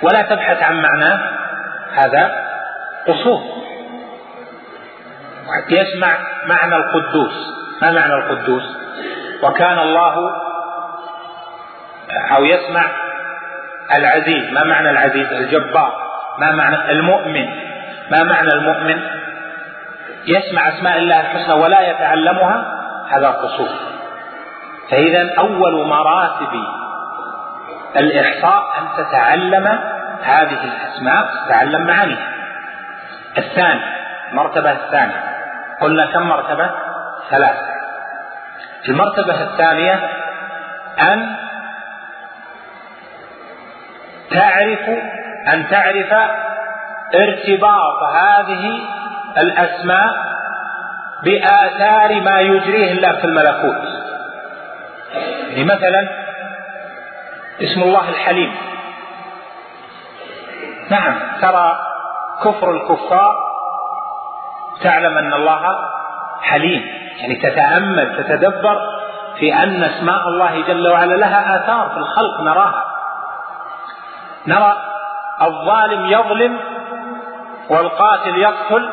[0.02, 1.20] ولا تبحث عن معناه
[1.94, 2.30] هذا
[3.06, 3.42] قصور
[5.68, 7.32] يسمع معنى القدوس.
[7.82, 8.62] ما معنى القدوس؟
[9.42, 10.14] وكان الله
[12.36, 12.84] أو يسمع
[13.96, 14.52] العزيز.
[14.52, 15.92] ما معنى العزيز؟ الجبار.
[16.38, 17.46] ما معنى المؤمن؟
[18.10, 19.00] ما معنى المؤمن؟
[20.26, 23.68] يسمع أسماء الله الحسنى ولا يتعلمها؟ هذا قصور
[24.90, 26.64] فإذا أول مراتب
[27.96, 29.66] الإحصاء أن تتعلم
[30.22, 32.28] هذه الأسماء تتعلم معانيها.
[33.38, 33.80] الثاني
[34.30, 35.22] المرتبة الثانية.
[35.80, 36.70] قلنا كم مرتبة؟
[37.30, 37.72] ثلاثة.
[38.88, 40.00] المرتبة الثانية
[41.00, 41.36] أن
[44.30, 44.88] تعرف
[45.54, 46.12] أن تعرف
[47.14, 48.80] ارتباط هذه
[49.38, 50.32] الأسماء
[51.24, 53.88] بآثار ما يجريه الله في الملكوت.
[55.48, 56.21] يعني مثلا
[57.60, 58.54] اسم الله الحليم.
[60.90, 61.78] نعم ترى
[62.44, 63.34] كفر الكفار
[64.82, 65.62] تعلم أن الله
[66.42, 66.82] حليم
[67.18, 68.80] يعني تتأمل تتدبر
[69.38, 72.84] في أن أسماء الله جل وعلا لها آثار في الخلق نراها.
[74.46, 74.76] نرى
[75.42, 76.60] الظالم يظلم
[77.70, 78.90] والقاتل يقتل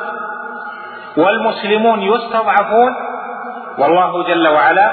[1.18, 2.96] والمسلمون يستضعفون
[3.78, 4.92] والله جل وعلا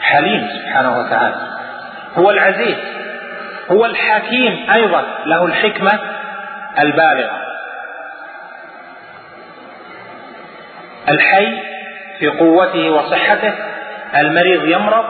[0.00, 1.57] حليم سبحانه وتعالى.
[2.18, 2.76] هو العزيز
[3.70, 5.98] هو الحكيم أيضا له الحكمة
[6.78, 7.40] البالغة.
[11.08, 11.62] الحي
[12.18, 13.54] في قوته وصحته
[14.18, 15.04] المريض يمرض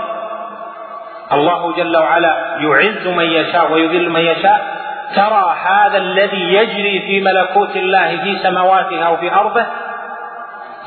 [1.32, 4.78] الله جل وعلا يعز من يشاء ويذل من يشاء.
[5.16, 9.66] ترى هذا الذي يجري في ملكوت الله في سماواته أو في أرضه؟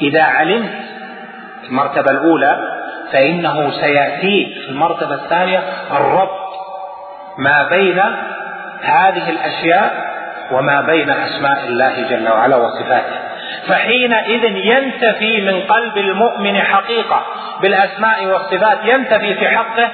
[0.02, 0.74] إذا علمت
[1.64, 2.71] المرتبة الأولى
[3.12, 6.52] فإنه سياتيك في المرتبة الثانية الربط
[7.38, 8.00] ما بين
[8.82, 10.12] هذه الأشياء
[10.52, 13.16] وما بين أسماء الله جل وعلا وصفاته.
[13.68, 17.26] فحينئذ ينتفي من قلب المؤمن حقيقة
[17.62, 19.92] بالأسماء والصفات ينتفي في حقه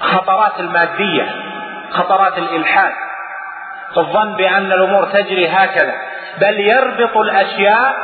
[0.00, 1.26] خطرات المادية
[1.90, 2.92] خطرات الإلحاد.
[3.96, 5.94] الظن بأن الأمور تجري هكذا
[6.40, 7.94] بل يربط الأشياء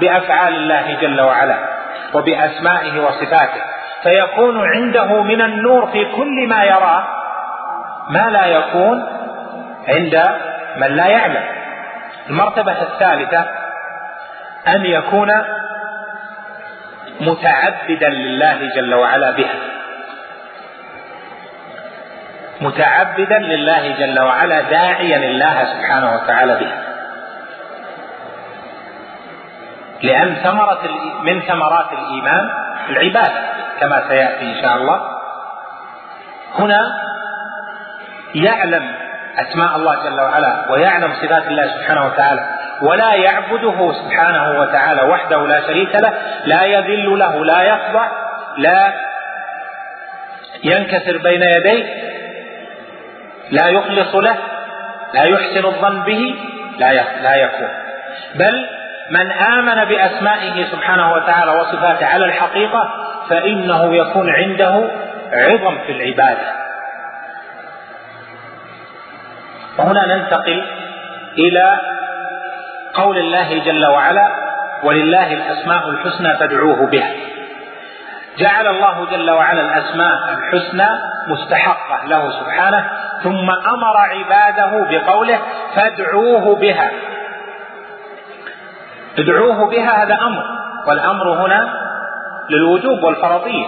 [0.00, 1.69] بأفعال الله جل وعلا.
[2.14, 3.62] وبأسمائه وصفاته.
[4.02, 7.04] فيكون عنده من النور في كل ما يراه
[8.08, 9.08] ما لا يكون
[9.88, 10.24] عند
[10.76, 11.44] من لا يعلم.
[12.30, 13.44] المرتبة الثالثة
[14.68, 15.30] أن يكون
[17.20, 19.54] متعبدا لله جل وعلا بها.
[22.60, 26.89] متعبدا لله جل وعلا داعيا الله سبحانه وتعالى بها.
[30.02, 30.80] لأن ثمرة
[31.22, 32.50] من ثمرات الإيمان
[32.88, 33.42] العبادة
[33.80, 35.00] كما سيأتي إن شاء الله.
[36.58, 36.80] هنا
[38.34, 38.94] يعلم
[39.38, 42.48] أسماء الله جل وعلا ويعلم صفات الله سبحانه وتعالى
[42.82, 46.12] ولا يعبده سبحانه وتعالى وحده لا شريك له
[46.44, 48.08] لا يذل له لا يخضع
[48.56, 48.92] لا
[50.64, 51.84] ينكسر بين يديه
[53.50, 54.36] لا يخلص له
[55.14, 56.34] لا يحسن الظن به
[56.78, 57.68] لا لا يكون.
[58.34, 58.66] بل
[59.10, 62.90] من آمن بأسمائه سبحانه وتعالى وصفاته على الحقيقة
[63.28, 64.90] فإنه يكون عنده
[65.32, 66.52] عظم في العبادة.
[69.78, 70.64] وهنا ننتقل
[71.38, 71.80] إلى
[72.94, 74.28] قول الله جل وعلا
[74.84, 77.12] ولله الأسماء الحسنى فادعوه بها
[78.38, 80.88] جعل الله جل وعلا الأسماء الحسنى
[81.26, 82.90] مستحقة له سبحانه
[83.22, 85.38] ثم أمر عباده بقوله
[85.74, 86.90] فادعوه بها
[89.18, 90.44] ادعوه بها هذا أمر
[90.86, 91.74] والأمر هنا
[92.50, 93.66] للوجوب والفرضية.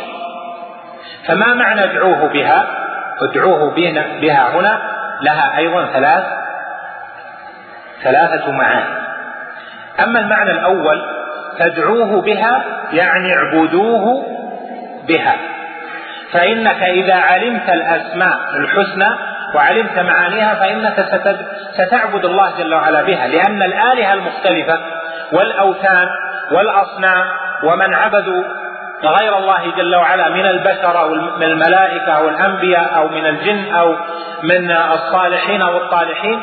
[1.29, 2.67] فما معنى ادعوه بها؟
[3.23, 3.71] ادعوه
[4.21, 4.79] بها هنا
[5.23, 6.25] لها أيضا ثلاث
[8.03, 9.03] ثلاثة معاني.
[10.05, 11.03] أما المعنى الأول
[11.59, 14.27] فادعوه بها يعني اعبدوه
[15.09, 15.37] بها.
[16.33, 19.09] فإنك إذا علمت الأسماء الحسنى
[19.55, 21.07] وعلمت معانيها فإنك
[21.73, 24.79] ستعبد الله جل وعلا بها لأن الآلهة المختلفة
[25.33, 26.09] والأوثان
[26.53, 27.27] والأصنام
[27.62, 28.45] ومن عبدوا
[29.05, 33.97] غير الله جل وعلا من البشر أو من الملائكة أو الأنبياء أو من الجن أو
[34.42, 36.40] من الصالحين أو الطالحين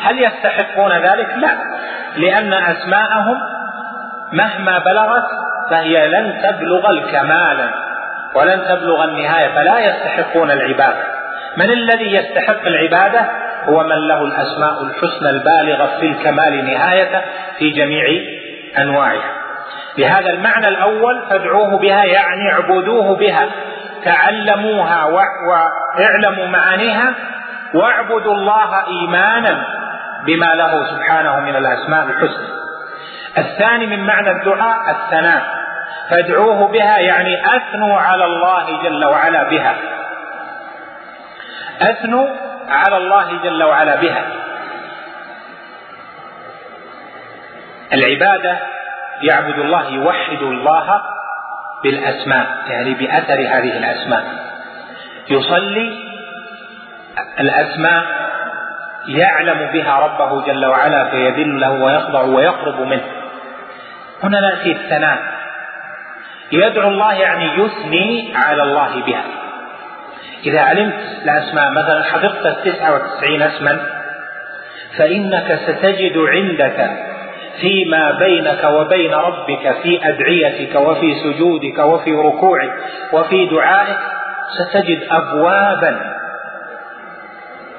[0.00, 1.56] هل يستحقون ذلك؟ لا
[2.16, 3.38] لأن أسماءهم
[4.32, 5.24] مهما بلغت
[5.70, 7.70] فهي لن تبلغ الكمال
[8.34, 11.02] ولن تبلغ النهاية فلا يستحقون العبادة
[11.56, 13.26] من الذي يستحق العبادة
[13.68, 17.24] هو من له الأسماء الحسنى البالغة في الكمال نهاية
[17.58, 18.04] في جميع
[18.78, 19.42] أنواعها.
[19.96, 23.48] بهذا المعنى الأول فادعوه بها يعني اعبدوه بها
[24.04, 27.14] تعلموها واعلموا معانيها
[27.74, 29.66] واعبدوا الله إيمانا
[30.26, 32.48] بما له سبحانه من الأسماء الحسنى.
[33.38, 35.42] الثاني من معنى الدعاء الثناء
[36.10, 39.74] فادعوه بها يعني أثنوا على الله جل وعلا بها.
[41.80, 42.28] أثنوا
[42.72, 44.24] على الله جل وعلا بها.
[47.92, 48.58] العبادة
[49.22, 51.02] يعبد الله يوحد الله
[51.82, 54.24] بالأسماء يعني بأثر هذه الأسماء.
[55.30, 56.12] يصلي
[57.40, 58.04] الأسماء
[59.06, 63.04] يعلم بها ربه جل وعلا فيذل له ويخضع ويقرب منه.
[64.22, 65.18] هنا نأتي الثناء.
[66.52, 69.24] يدعو الله يعني يثني على الله بها.
[70.46, 73.80] إذا علمت الأسماء مثلا حفظت التسعة وتسعين اسما.
[74.98, 76.90] فإنك ستجد عندك
[77.60, 82.72] فيما بينك وبين ربك في أدعيتك وفي سجودك وفي ركوعك
[83.12, 83.98] وفي دعائك
[84.58, 86.00] ستجد أبوابا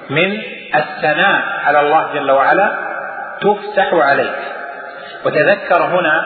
[0.09, 0.41] من
[0.75, 2.71] الثناء على الله جل وعلا
[3.41, 4.39] تفتح عليك.
[5.25, 6.23] وتذكر هنا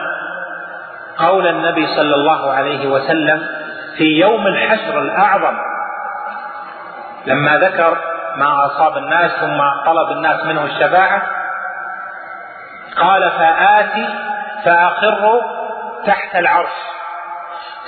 [1.18, 3.46] قول النبي صلى الله عليه وسلم
[3.96, 5.56] في يوم الحشر الأعظم.
[7.28, 7.98] لما ذكر
[8.36, 11.22] ما أصاب الناس ثم طلب الناس منه الشفاعة
[12.96, 14.08] قال فآتي
[14.64, 15.42] فأخر
[16.06, 16.76] تحت العرش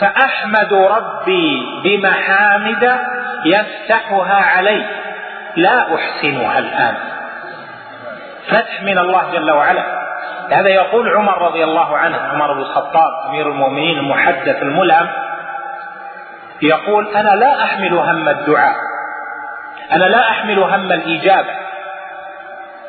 [0.01, 2.99] فأحمد ربي بمحامد
[3.45, 4.87] يفتحها علي
[5.57, 6.95] لا أحسنها الآن.
[8.49, 9.83] فتح من الله جل وعلا.
[10.51, 15.09] هذا يقول عمر رضي الله عنه عمر بن الخطاب أمير المؤمنين المحدث الملهم
[16.63, 18.90] يقول أنا لا أحمل هم الدعاء.
[19.93, 21.55] أنا لا أحمل هم الإجابة.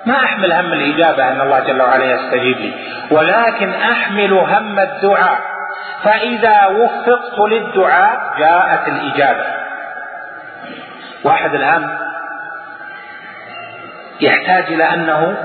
[0.06, 2.74] ما أحمل هم الإجابة أن الله جل وعلا يستجيب لي.
[3.12, 5.40] ولكن أحمل هم الدعاء.
[6.04, 9.44] فإذا وفقت للدعاء جاءت الإجابة.
[11.24, 11.98] واحد الآن
[14.22, 15.38] يحتاج إلى أنه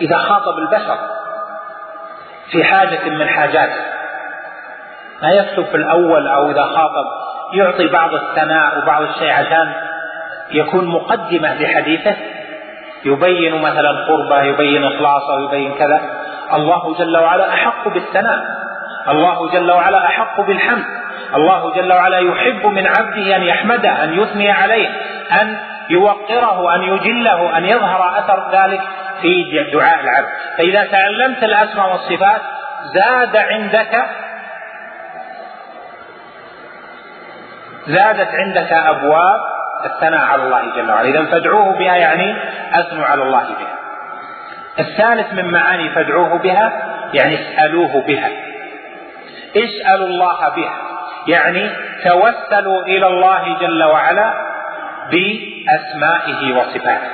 [0.00, 0.98] إذا خاطب البشر
[2.52, 3.82] في حاجة من حاجاته
[5.22, 7.04] ما يكتب في الأول أو إذا خاطب
[7.52, 9.74] يعطي بعض الثناء وبعض الشيء عشان
[10.50, 12.16] يكون مقدمة لحديثه
[13.04, 16.00] يبين مثلا قربة يبين إخلاصه يبين كذا.
[16.54, 18.38] الله جل وعلا أحق بالثناء.
[19.08, 20.84] الله جل وعلا أحق بالحمد.
[21.34, 24.88] الله جل وعلا يحب من عبده أن يحمده أن يثني عليه
[25.42, 25.56] أن
[25.90, 28.80] يوقره أن يجله أن يظهر أثر ذلك
[29.22, 30.28] في دعاء العبد.
[30.58, 32.40] فإذا تعلمت الأسماء والصفات
[32.94, 34.04] زاد عندك
[37.86, 39.40] زادت عندك أبواب
[39.84, 41.08] الثناء على الله جل وعلا.
[41.08, 42.36] إذا فادعوه بها يعني
[42.74, 43.74] أثنوا على الله بها.
[44.78, 46.72] الثالث من معاني فادعوه بها
[47.12, 48.28] يعني اسألوه بها.
[49.56, 50.74] اسألوا الله بها.
[51.26, 51.70] يعني
[52.04, 54.34] توسلوا إلى الله جل وعلا
[55.10, 57.10] بأسمائه وصفاته.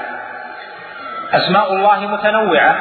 [1.32, 2.76] أسماء الله متنوعة.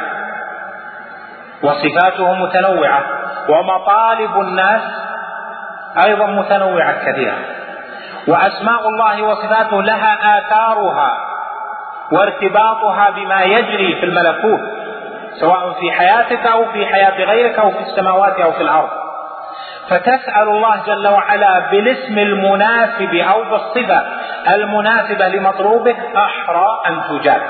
[1.63, 3.03] وصفاته متنوعة.
[3.49, 4.81] ومطالب الناس
[6.05, 7.37] أيضا متنوعة كثيرة.
[8.29, 11.17] وأسماء الله وصفاته لها آثارها
[12.11, 14.59] وارتباطها بما يجري في الملكوت
[15.39, 18.89] سواء في حياتك أو في حياة غيرك أو في السماوات أو في الأرض.
[19.89, 24.01] فتسأل الله جل وعلا بالاسم المناسب أو بالصفة
[24.55, 27.41] المناسبة لمطلوبك أحرى أن تجاب.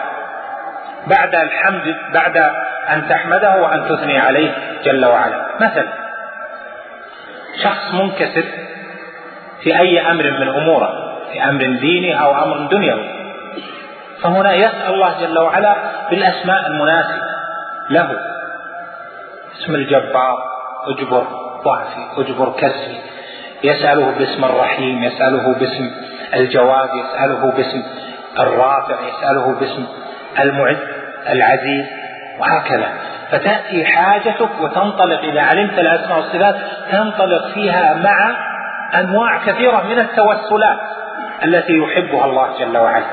[1.08, 2.38] بعد الحمد بعد
[2.90, 4.52] أن تحمده وأن تثني عليه
[4.84, 5.46] جل وعلا.
[5.62, 5.88] مثلا
[7.64, 8.44] شخص منكسر
[9.64, 10.90] في أي أمر من أموره
[11.34, 13.10] في أمر ديني أو أمر دنيوي.
[14.22, 15.76] فهنا يسأل الله جل وعلا
[16.10, 17.22] بالأسماء المناسبة
[17.90, 18.18] له.
[19.60, 20.38] اسم الجبار
[20.88, 21.24] أجبر
[21.66, 23.02] ضعفي أجبر كسري.
[23.64, 25.92] يسأله باسم الرحيم يسأله باسم
[26.34, 27.84] الجواد يسأله باسم
[28.40, 29.86] الرافع يسأله باسم
[30.40, 30.78] المعد
[31.30, 31.86] العزيز
[32.40, 32.88] وهكذا.
[33.32, 36.56] فتأتي حاجتك وتنطلق إذا علمت الأسماء والصفات
[36.92, 38.49] تنطلق فيها مع
[38.96, 40.80] أنواع كثيرة من التوسلات
[41.44, 43.06] التي يحبها الله جل وعلا.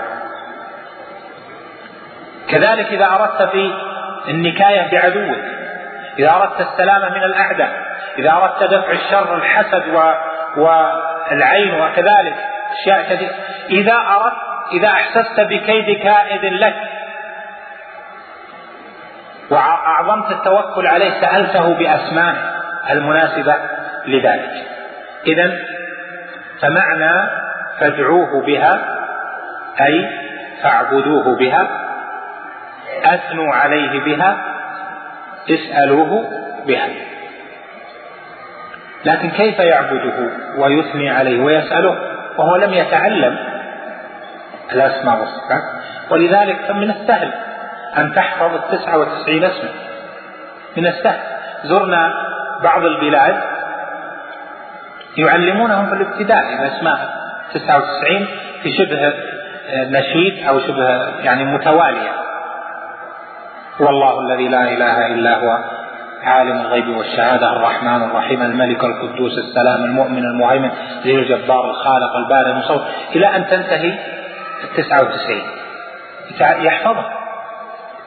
[2.49, 3.73] كذلك إذا أردت في
[4.29, 5.39] النكاية بعدوك
[6.19, 7.73] إذا أردت السلامة من الأعداء
[8.19, 10.13] إذا أردت دفع الشر الحسد و...
[10.57, 12.35] والعين وكذلك
[12.73, 13.35] أشياء كثيرة.
[13.71, 14.37] إذا أردت
[14.73, 16.75] إذا أحسست بكيد كائد لك
[19.51, 22.37] وأعظمت التوكل عليه سألته بأسمائه
[22.91, 23.55] المناسبة
[24.07, 24.76] لذلك.
[25.27, 25.59] إذا
[26.61, 27.31] فمعنى
[27.81, 28.97] فادعوه بها
[29.81, 30.11] أي
[30.63, 31.69] فاعبدوه بها
[33.05, 34.37] أثنوا عليه بها
[35.51, 36.31] اسألوه
[36.67, 36.89] بها.
[39.05, 41.99] لكن كيف يعبده ويثني عليه ويسأله؟
[42.39, 43.39] وهو لم يتعلم
[44.73, 45.63] الأسماء والصفات.
[46.11, 47.33] ولذلك من السهل
[47.99, 49.71] أن تحفظ التسعة وتسعين اسما
[50.77, 51.21] من السهل.
[51.65, 52.15] زرنا
[52.63, 53.56] بعض البلاد
[55.17, 56.99] يعلمونهم في الابتداء الأسماء
[57.55, 58.27] 99
[58.63, 59.13] في شبه
[59.75, 60.89] نشيد أو شبه
[61.25, 62.11] يعني متوالية.
[63.81, 65.59] هو الله الذي لا إله إلا هو
[66.23, 70.71] عالم الغيب والشهادة الرحمن الرحيم الملك القدوس السلام المؤمن المهيمن
[71.03, 72.85] ذي الجبار الخالق البارئ المصور.
[73.15, 73.99] إلى أن تنتهي
[74.65, 75.43] التسعة وتسعين.
[76.41, 77.13] يحفظها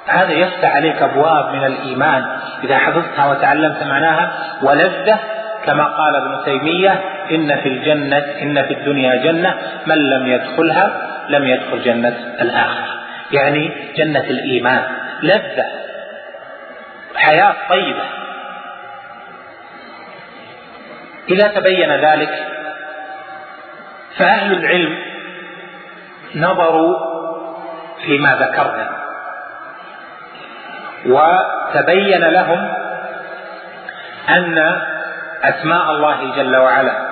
[0.08, 2.26] هذا يفتح عليك أبواب من الإيمان.
[2.64, 4.32] إذا حفظتها وتعلمت معناها
[4.64, 5.20] ولذة
[5.66, 7.02] كما قال ابن تيمية
[7.32, 13.00] إن في الجنة إن في الدنيا جنة من لم يدخلها لم يدخل جنة الآخرة.
[13.32, 14.84] يعني جنة الإيمان
[15.24, 15.66] لذة
[17.16, 18.04] حياة طيبة.
[21.30, 22.48] إذا تبين ذلك
[24.18, 24.98] فأهل العلم
[26.36, 26.96] نظروا
[28.06, 28.90] فيما ذكرنا
[31.06, 32.72] وتبين لهم
[34.30, 34.82] أن
[35.44, 37.10] أسماء الله جل وعلا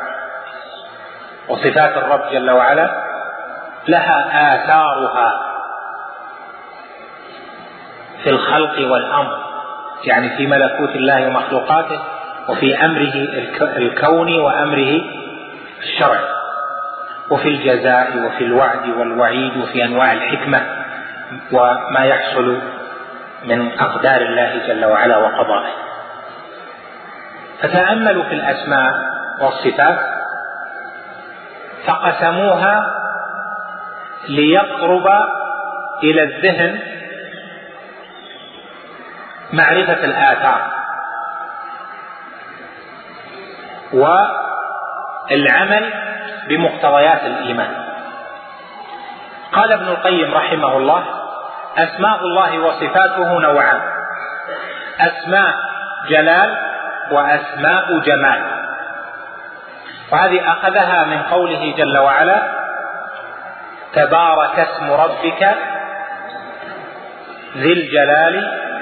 [1.49, 2.89] وصفات الرب جل وعلا
[3.87, 5.41] لها آثارها
[8.23, 9.37] في الخلق والأمر
[10.03, 11.99] يعني في ملكوت الله ومخلوقاته
[12.49, 13.13] وفي أمره
[13.77, 15.01] الكوني وأمره
[15.83, 16.25] الشرعي
[17.29, 20.61] وفي الجزاء وفي الوعد والوعيد وفي أنواع الحكمة
[21.51, 22.61] وما يحصل
[23.45, 25.73] من أقدار الله جل وعلا وقضائه.
[27.61, 28.93] فتأملوا في الأسماء
[29.41, 29.99] والصفات
[31.87, 32.93] فقسموها
[34.27, 35.07] ليقرب
[36.03, 36.79] إلى الذهن
[39.53, 40.71] معرفة الآثار
[45.31, 45.93] والعمل
[46.49, 47.87] بمقتضيات الإيمان.
[49.51, 51.03] قال ابن القيم رحمه الله
[51.77, 53.81] أسماء الله وصفاته نوعان
[54.99, 55.55] أسماء
[56.09, 56.66] جلال
[57.11, 58.41] وأسماء جمال.
[60.11, 62.41] وهذه أخذها من قوله جل وعلا
[63.93, 65.55] تبارك اسم ربك
[67.57, 68.35] ذي الجلال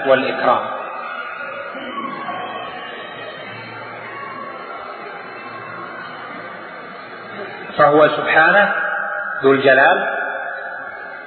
[0.08, 0.60] والإكرام.
[7.78, 8.74] فهو سبحانه
[9.44, 10.18] ذو الجلال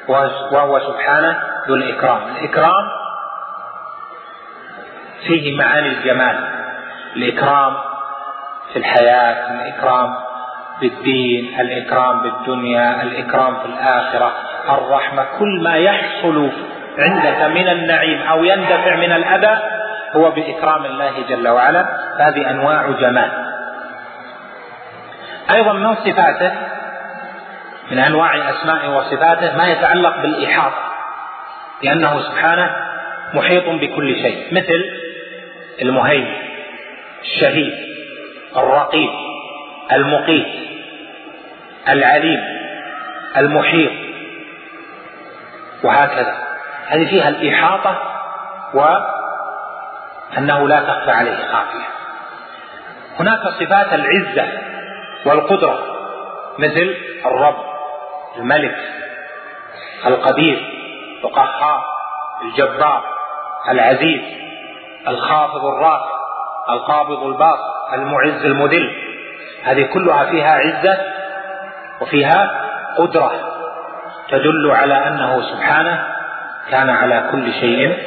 [0.08, 2.36] وهو سبحانه ذو الإكرام.
[2.36, 2.88] الإكرام
[5.26, 6.47] فيه معاني الجمال.
[7.18, 7.76] الإكرام
[8.72, 10.14] في الحياة الإكرام
[10.80, 14.32] بالدين الإكرام بالدنيا الإكرام في الآخرة
[14.68, 16.50] الرحمة كل ما يحصل
[16.98, 19.58] عندك من النعيم أو يندفع من الأذى
[20.16, 21.86] هو بإكرام الله جل وعلا.
[22.20, 23.30] هذه أنواع جمال.
[25.56, 26.52] أيضا من صفاته
[27.90, 30.82] من أنواع أسمائه وصفاته ما يتعلق بالإحاطة
[31.82, 32.76] لأنه سبحانه
[33.34, 34.84] محيط بكل شيء مثل
[35.82, 36.47] المهيمن.
[37.22, 37.74] الشهيد
[38.56, 39.10] الرقيب
[39.92, 40.46] المقيت
[41.88, 42.44] العليم
[43.36, 43.92] المحيط.
[45.84, 46.34] وهكذا.
[46.86, 47.98] هذه فيها الإحاطة
[48.74, 51.88] وأنه لا تخفى عليه خافية.
[53.20, 54.48] هناك صفات العزة
[55.26, 55.78] والقدرة
[56.58, 56.96] مثل
[57.26, 57.64] الرب
[58.36, 58.76] الملك
[60.06, 60.78] القدير
[61.24, 61.84] القهار
[62.44, 63.04] الجبار
[63.68, 64.20] العزيز
[65.08, 66.17] الخافض الرافع
[66.70, 68.90] القابض الباسط المعز المذل.
[69.64, 70.98] هذه كلها فيها عزة
[72.00, 72.50] وفيها
[72.98, 73.32] قدرة
[74.28, 76.04] تدل على أنه سبحانه
[76.70, 77.98] كان على كل شيء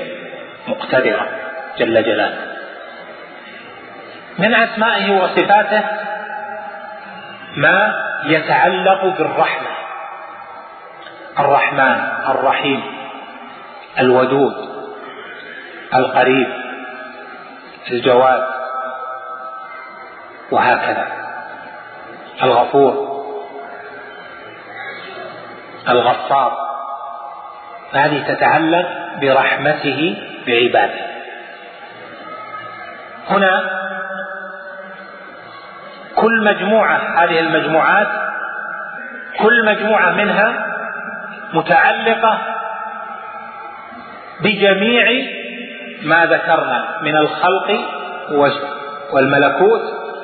[0.67, 1.27] مقتدرا
[1.77, 2.37] جل جلاله.
[4.39, 5.83] من أسمائه وصفاته
[7.57, 7.93] ما
[8.25, 9.67] يتعلق بالرحمة.
[11.39, 12.83] الرحمن الرحيم
[13.99, 14.53] الودود
[15.95, 16.60] القريب.
[17.91, 18.43] الجواد
[20.51, 21.07] وهكذا.
[22.43, 23.11] الغفور
[25.89, 26.57] الغفار
[27.93, 28.87] هذه تتعلق
[29.21, 30.17] برحمته
[30.47, 31.05] بعباده.
[33.29, 33.81] هنا
[36.15, 38.07] كل مجموعة هذه المجموعات
[39.39, 40.67] كل مجموعة منها
[41.53, 42.37] متعلقة
[44.41, 45.05] بجميع
[46.03, 47.79] ما ذكرنا من الخلق
[49.13, 49.81] والملكوت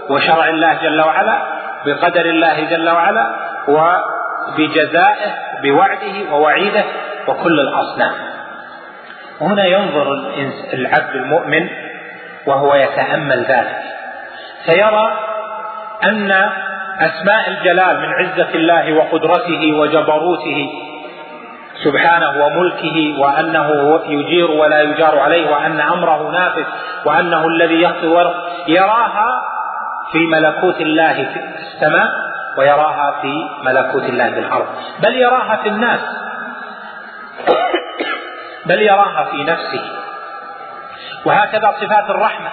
[0.09, 1.41] وشرع الله جل وعلا
[1.85, 3.27] بقدر الله جل وعلا
[3.67, 5.31] وبجزائه
[5.63, 6.83] بوعده ووعيده
[7.27, 8.13] وكل الأصنام.
[9.41, 10.13] هنا ينظر
[10.73, 11.69] العبد المؤمن
[12.45, 13.77] وهو يتأمل ذلك.
[14.65, 15.19] فيرى
[16.03, 16.31] أن
[16.99, 20.69] أسماء الجلال من عزة الله وقدرته وجبروته
[21.83, 26.63] سبحانه وملكه وأنه يجير ولا يجار عليه وأن أمره نافذ
[27.05, 28.33] وأنه الذي يخطي
[28.67, 29.41] يراها
[30.11, 31.39] في ملكوت الله في
[31.73, 32.07] السماء
[32.57, 34.67] ويراها في ملكوت الله في الأرض.
[34.99, 35.99] بل يراها في الناس.
[38.67, 39.81] بل يراها في نفسه.
[41.25, 42.49] وهكذا صفات الرحمة.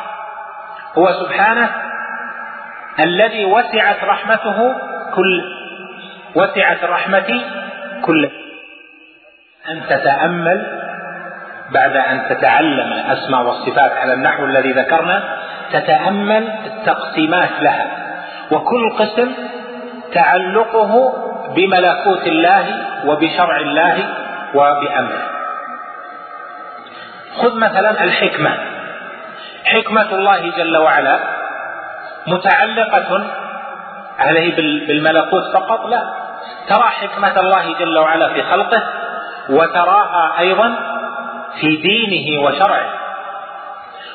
[0.98, 1.70] هو سبحانه
[3.04, 4.74] الذي وسعت رحمته
[5.14, 5.42] كل
[6.34, 7.44] وسعت رحمتي
[8.02, 8.30] كل
[9.70, 10.80] أن تتأمل
[11.70, 15.38] بعد أن تتعلم الأسماء والصفات على النحو الذي ذكرنا
[15.72, 17.86] تتأمل التقسيمات لها.
[18.50, 19.32] وكل قسم
[20.14, 21.12] تعلقه
[21.56, 22.66] بملكوت الله
[23.06, 24.04] وبشرع الله
[24.54, 25.22] وبأمره.
[27.36, 28.58] خذ مثلا الحكمة.
[29.64, 31.18] حكمة الله جل وعلا
[32.26, 33.26] متعلقة
[34.18, 34.56] عليه
[34.86, 36.02] بالملكوت فقط لا.
[36.68, 38.82] ترى حكمة الله جل وعلا في خلقه
[39.48, 40.76] وتراها أيضا
[41.60, 42.92] في دينه وشرعه.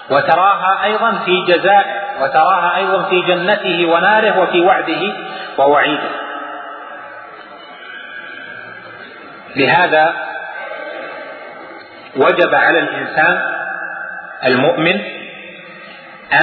[0.09, 5.01] وتراها أيضا في جزائه وتراها أيضا في جنته وناره وفي وعده
[5.57, 6.09] ووعيده.
[9.55, 10.13] لهذا
[12.15, 13.41] وجب على الإنسان
[14.45, 15.01] المؤمن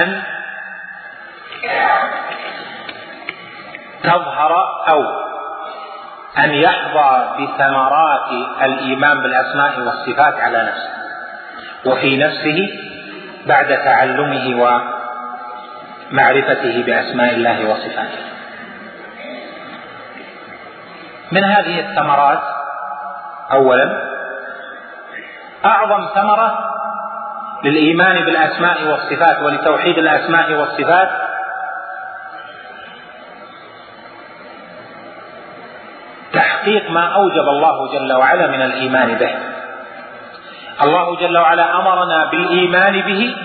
[0.01, 0.21] أن
[4.03, 4.55] تظهر
[4.87, 5.26] أو
[6.43, 8.31] أن يحظى بثمرات
[8.61, 10.89] الإيمان بالأسماء والصفات على نفسه
[11.85, 12.69] وفي نفسه
[13.45, 14.63] بعد تعلمه
[16.11, 18.23] ومعرفته بأسماء الله وصفاته.
[21.31, 22.41] من هذه الثمرات
[23.51, 24.07] أولا
[25.65, 26.57] أعظم ثمرة
[27.63, 31.09] للإيمان بالأسماء والصفات ولتوحيد الأسماء والصفات
[36.67, 39.31] تحقيق ما أوجب الله جل وعلا من الإيمان به.
[40.83, 43.35] الله جل وعلا أمرنا بالإيمان به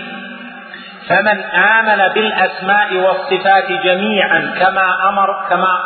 [1.09, 5.79] فمن آمن بالأسماء والصفات جميعا كما أمر كما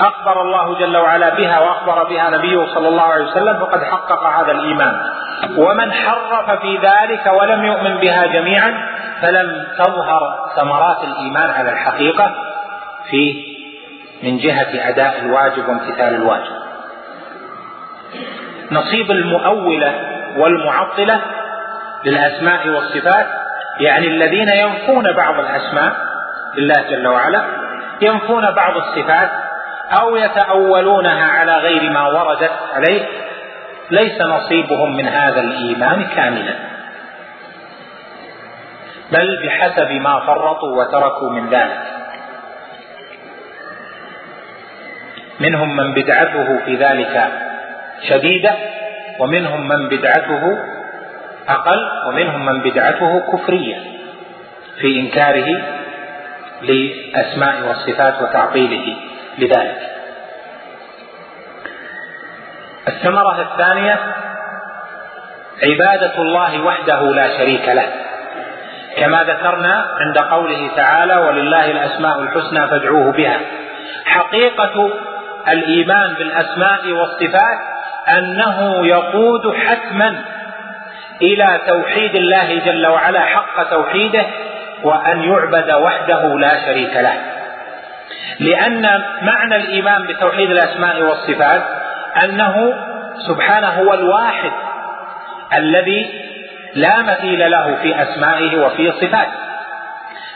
[0.00, 4.52] أخبر الله جل وعلا بها وأخبر بها نبيه صلى الله عليه وسلم فقد حقق هذا
[4.52, 5.00] الإيمان.
[5.58, 8.74] ومن حرف في ذلك ولم يؤمن بها جميعا
[9.22, 10.20] فلم تظهر
[10.56, 12.34] ثمرات الإيمان على الحقيقة.
[13.10, 13.53] في
[14.24, 16.64] من جهة أداء الواجب وامتثال الواجب.
[18.70, 19.92] نصيب المؤولة
[20.36, 21.20] والمعطلة
[22.04, 23.26] للأسماء والصفات
[23.80, 25.92] يعني الذين ينفون بعض الأسماء
[26.56, 27.44] لله جل وعلا
[28.00, 29.30] ينفون بعض الصفات
[30.00, 33.06] أو يتأولونها على غير ما وردت عليه
[33.90, 36.54] ليس نصيبهم من هذا الإيمان كاملا.
[39.12, 41.93] بل بحسب ما فرطوا وتركوا من ذلك.
[45.40, 47.28] منهم من بدعته في ذلك
[48.08, 48.54] شديدة
[49.18, 50.58] ومنهم من بدعته
[51.48, 53.76] أقل ومنهم من بدعته كفرية
[54.80, 55.62] في إنكاره
[56.62, 58.96] لأسماء والصفات وتعطيله
[59.38, 59.90] لذلك.
[62.88, 63.98] الثمرة الثانية
[65.62, 67.88] عبادة الله وحده لا شريك له.
[68.96, 73.40] كما ذكرنا عند قوله تعالى ولله الأسماء الحسنى فادعوه بها.
[74.04, 74.90] حقيقة
[75.48, 77.58] الإيمان بالأسماء والصفات
[78.08, 80.24] أنه يقود حتما
[81.22, 84.26] إلى توحيد الله جل وعلا حق توحيده
[84.82, 87.14] وأن يعبد وحده لا شريك له.
[88.40, 88.82] لأن
[89.22, 91.62] معنى الإيمان بتوحيد الأسماء والصفات
[92.24, 92.74] أنه
[93.28, 94.52] سبحانه هو الواحد
[95.54, 96.24] الذي
[96.74, 99.44] لا مثيل له في أسمائه وفي صفاته.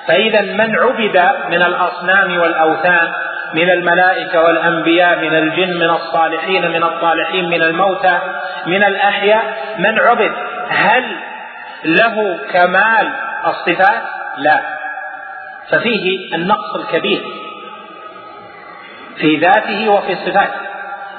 [0.09, 3.13] فإذا من عبد من الأصنام والأوثان
[3.55, 8.19] من الملائكة والأنبياء من الجن من الصالحين من الصالحين من الموتى
[8.67, 9.45] من الأحياء.
[9.79, 10.33] من عبد؟
[10.69, 11.05] هل
[11.85, 13.13] له كمال
[13.47, 14.03] الصفات؟
[14.37, 14.61] لا.
[15.71, 17.23] ففيه النقص الكبير
[19.17, 20.61] في ذاته وفي صفاته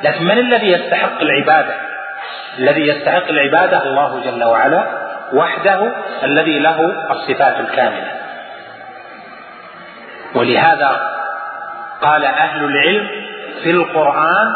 [0.04, 1.74] لكن من الذي يستحق العبادة؟
[2.60, 4.84] الذي يستحق العبادة الله جل وعلا
[5.34, 5.92] وحده
[6.24, 6.80] الذي له
[7.12, 8.12] الصفات الكاملة.
[10.36, 11.19] ولهذا
[12.02, 13.08] قال أهل العلم
[13.64, 14.54] في القرآن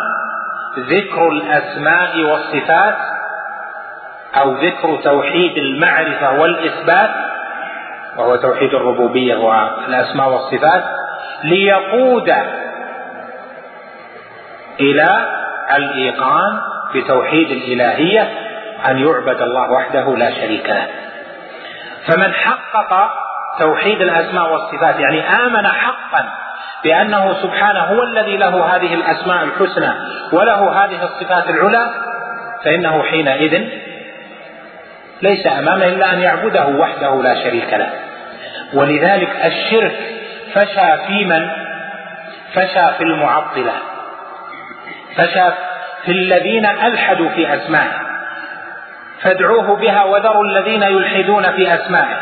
[0.79, 2.97] ذكر الأسماء والصفات
[4.37, 7.09] أو ذكر توحيد المعرفة والإثبات
[8.17, 10.83] وهو توحيد الربوبية والأسماء والصفات
[11.43, 12.33] ليقود
[14.79, 15.27] إلى
[15.75, 16.59] الإيقان
[16.95, 18.21] بتوحيد الإلهية
[18.89, 20.87] أن يعبد الله وحده لا شريك له.
[22.07, 23.11] فمن حقق
[23.59, 26.42] توحيد الأسماء والصفات يعني آمن حقا
[26.83, 29.93] بأنه سبحانه هو الذي له هذه الأسماء الحسنى
[30.31, 31.91] وله هذه الصفات العلى
[32.63, 33.63] فإنه حينئذ
[35.21, 37.89] ليس أمامه إلا أن يعبده وحده لا شريك له.
[38.73, 39.95] ولذلك الشرك
[40.53, 41.49] فشى في من؟
[42.53, 43.73] فشى في المعطلة.
[45.17, 45.51] فشى
[46.05, 48.03] في الذين ألحدوا في أسمائه
[49.21, 52.17] فادعوه بها وذروا الذين يلحدون في أسمائه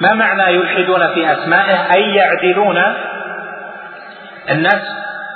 [0.00, 2.82] ما معنى يلحدون في أسمائه أي يعدلون
[4.50, 4.82] الناس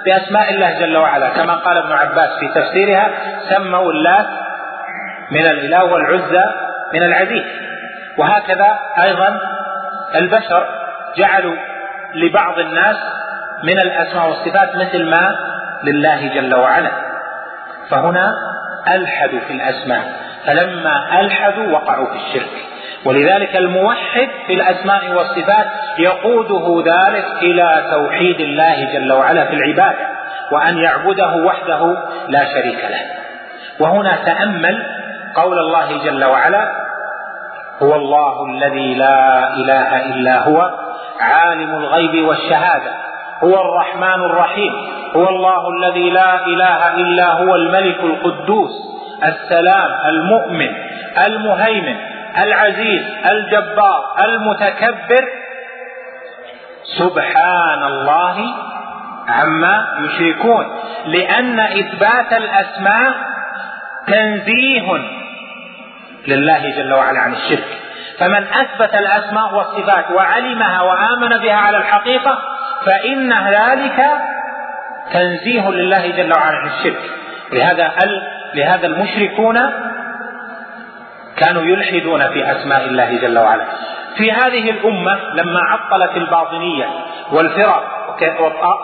[0.06, 3.11] بأسماء الله جل وعلا كما قال ابن عباس في تفسيرها
[3.50, 4.26] سموا اللات
[5.30, 6.44] من الإله والعزى
[6.92, 7.44] من العزيز.
[8.18, 9.40] وهكذا أيضا
[10.14, 10.68] البشر
[11.16, 11.56] جعلوا
[12.14, 12.96] لبعض الناس
[13.64, 15.36] من الأسماء والصفات مثل ما
[15.84, 16.90] لله جل وعلا.
[17.90, 18.34] فهنا
[18.88, 20.12] ألحدوا في الأسماء
[20.46, 22.69] فلما ألحدوا وقعوا في الشرك.
[23.05, 25.66] ولذلك الموحد في الأسماء والصفات
[25.99, 30.09] يقوده ذلك إلى توحيد الله جل وعلا في العبادة
[30.53, 31.97] وأن يعبده وحده
[32.28, 33.01] لا شريك له.
[33.80, 34.82] وهنا تأمل
[35.36, 36.68] قول الله جل وعلا
[37.82, 40.70] هو الله الذي لا إله إلا هو
[41.20, 42.91] عالم الغيب والشهادة
[43.45, 44.72] هو الرحمن الرحيم
[45.16, 48.70] هو الله الذي لا إله إلا هو الملك القدوس
[49.24, 50.68] السلام المؤمن
[51.26, 51.97] المهيمن
[52.39, 55.28] العزيز الجبار المتكبر.
[56.99, 58.45] سبحان الله
[59.28, 60.66] عما يشركون.
[61.07, 63.14] لأن إثبات الأسماء
[64.07, 64.87] تنزيه
[66.28, 67.78] لله جل وعلا عن الشرك.
[68.18, 72.39] فمن أثبت الأسماء والصفات وعلمها وآمن بها على الحقيقة
[72.87, 74.07] فإن ذلك
[75.12, 77.11] تنزيه لله جل وعلا عن الشرك.
[77.53, 77.93] لهذا
[78.55, 79.59] لهذا المشركون
[81.41, 83.66] كانوا يلحدون في أسماء الله جل وعلا.
[84.16, 86.86] في هذه الأمة لما عطلت الباطنية
[87.32, 88.01] والفرق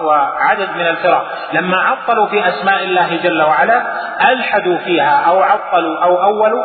[0.03, 3.83] وعدد من الفرق لما عطلوا في أسماء الله جل وعلا
[4.33, 6.63] ألحدوا فيها أو عطلوا أو أولوا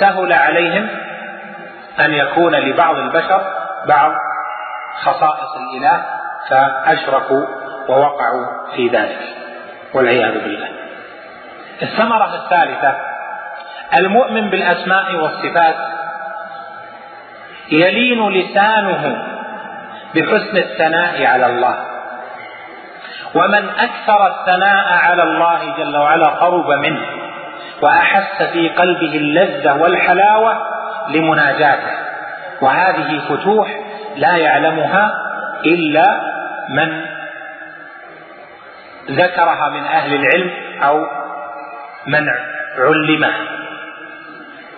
[0.00, 0.88] سهل عليهم
[2.00, 3.40] أن يكون لبعض البشر
[3.88, 4.12] بعض
[5.02, 6.04] خصائص الإله
[6.50, 7.46] فأشركوا
[7.88, 8.46] ووقعوا
[8.76, 9.20] في ذلك
[9.94, 10.68] والعياذ بالله.
[11.82, 13.13] الثمرة الثالثة
[13.98, 15.76] المؤمن بالأسماء والصفات
[17.70, 19.22] يلين لسانه
[20.14, 21.76] بحسن الثناء على الله.
[23.34, 27.06] ومن أكثر الثناء على الله جل وعلا قرب منه
[27.82, 30.58] وأحس في قلبه اللذة والحلاوة
[31.08, 31.92] لمناجاته.
[32.60, 33.68] وهذه فتوح
[34.16, 35.12] لا يعلمها
[35.66, 36.20] إلا
[36.68, 37.04] من
[39.10, 40.50] ذكرها من أهل العلم
[40.82, 41.06] أو
[42.06, 42.28] من
[42.78, 43.63] علمها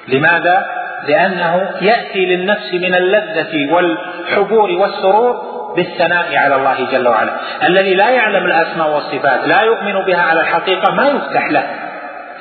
[0.09, 0.67] لماذا؟
[1.09, 7.33] لأنه يأتي للنفس من اللذة والحبور والسرور بالثناء على الله جل وعلا.
[7.67, 11.67] الذي لا يعلم الأسماء والصفات لا يؤمن بها على الحقيقة ما يفتح له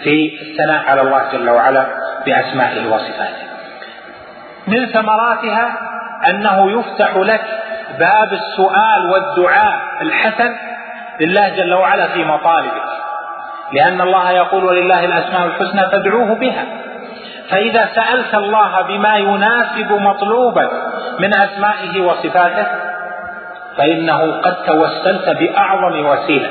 [0.03, 1.85] في الثناء على الله جل وعلا
[2.25, 3.45] بأسمائه وصفاته.
[4.67, 5.77] من ثمراتها
[6.29, 7.41] أنه يفتح لك
[7.99, 10.55] باب السؤال والدعاء الحسن
[11.21, 12.85] لله جل وعلا في مطالبك.
[13.73, 16.65] لأن الله يقول ولله الأسماء الحسنى فادعوه بها.
[17.49, 20.71] فإذا سألت الله بما يناسب مطلوبك
[21.19, 22.67] من أسمائه وصفاته
[23.77, 26.49] فإنه قد توسلت بأعظم وسيلة.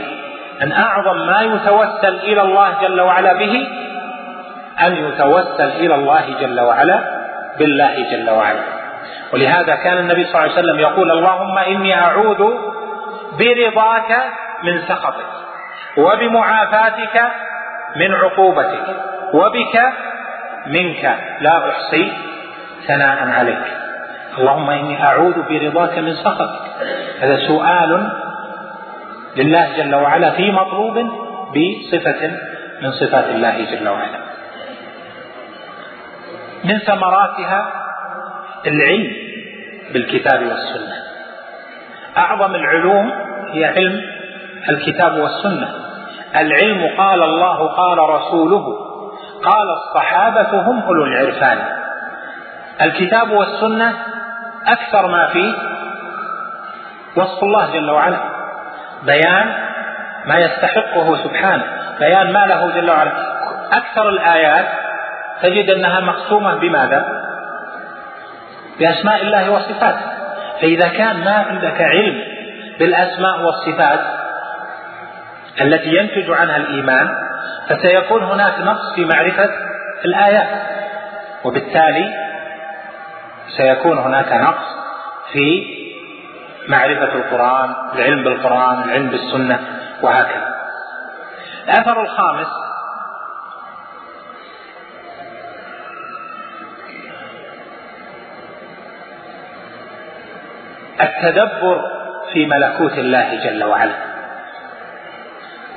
[0.62, 3.66] أن أعظم ما يتوسل إلى الله جل وعلا به
[4.86, 6.98] أن يتوسل إلى الله جل وعلا
[7.58, 8.60] بالله جل وعلا.
[9.32, 12.42] ولهذا كان النبي صلى الله عليه وسلم يقول اللهم إني أعوذ
[13.38, 14.22] برضاك
[14.62, 15.26] من سخطك
[15.96, 17.22] وبمعافاتك
[17.96, 18.96] من عقوبتك
[19.34, 19.80] وبك
[20.66, 22.12] منك لا أحصي
[22.86, 23.64] ثناء عليك.
[24.38, 26.64] اللهم إني أعوذ برضاك من سخطك.
[27.20, 28.10] هذا سؤال
[29.36, 30.98] لله جل وعلا في مطلوب
[31.54, 32.30] بصفة
[32.82, 34.18] من صفات الله جل وعلا.
[36.64, 37.70] من ثمراتها
[38.66, 39.12] العلم
[39.92, 40.96] بالكتاب والسنة.
[42.16, 43.12] أعظم العلوم
[43.50, 44.00] هي علم
[44.68, 45.74] الكتاب والسنة.
[46.36, 48.93] العلم قال الله قال رسوله.
[49.44, 51.58] قال الصحابة هم أولو العرفان.
[52.82, 53.92] الكتاب والسنة
[54.66, 55.54] أكثر ما فيه
[57.16, 58.18] وصف الله جل وعلا.
[59.02, 59.52] بيان
[60.26, 61.64] ما يستحقه سبحانه
[61.98, 63.12] بيان ما له جل وعلا.
[63.72, 64.66] أكثر الآيات
[65.42, 67.24] تجد أنها مقسومة بماذا؟
[68.78, 70.14] بأسماء الله وصفاته
[70.60, 72.22] فإذا كان ما عندك علم
[72.78, 74.00] بالأسماء والصفات
[75.60, 77.23] التي ينتج عنها الإيمان
[77.68, 79.50] فسيكون هناك نقص في معرفة
[80.04, 80.48] الآيات.
[81.44, 82.14] وبالتالي
[83.56, 84.64] سيكون هناك نقص
[85.32, 85.74] في
[86.68, 89.58] معرفة القرآن العلم بالقرآن العلم بالسنة
[90.02, 90.54] وهكذا.
[91.64, 92.46] الأثر الخامس
[101.00, 101.80] التدبر
[102.32, 104.13] في ملكوت الله جل وعلا.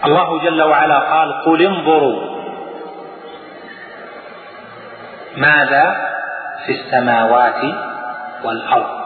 [0.07, 2.37] الله جل وعلا قال قل انظروا
[5.37, 5.95] ماذا
[6.65, 7.63] في السماوات
[8.43, 8.97] والأرض.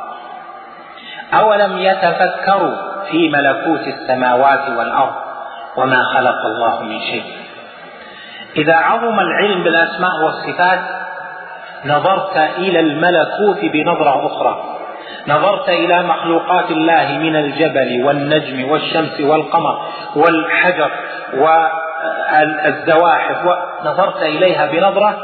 [1.33, 2.75] أولم يتفكروا
[3.11, 5.15] في ملكوت السماوات والأرض
[5.77, 7.23] وما خلق الله من شيء؟
[8.55, 10.79] إذا عظم العلم بالأسماء والصفات
[11.85, 14.80] نظرت إلى الملكوت بنظرة أخرى.
[15.27, 20.91] نظرت إلى مخلوقات الله من الجبل والنجم والشمس والقمر والحجر
[22.33, 23.45] والزواحف
[23.83, 25.17] نظرت إليها بنظرة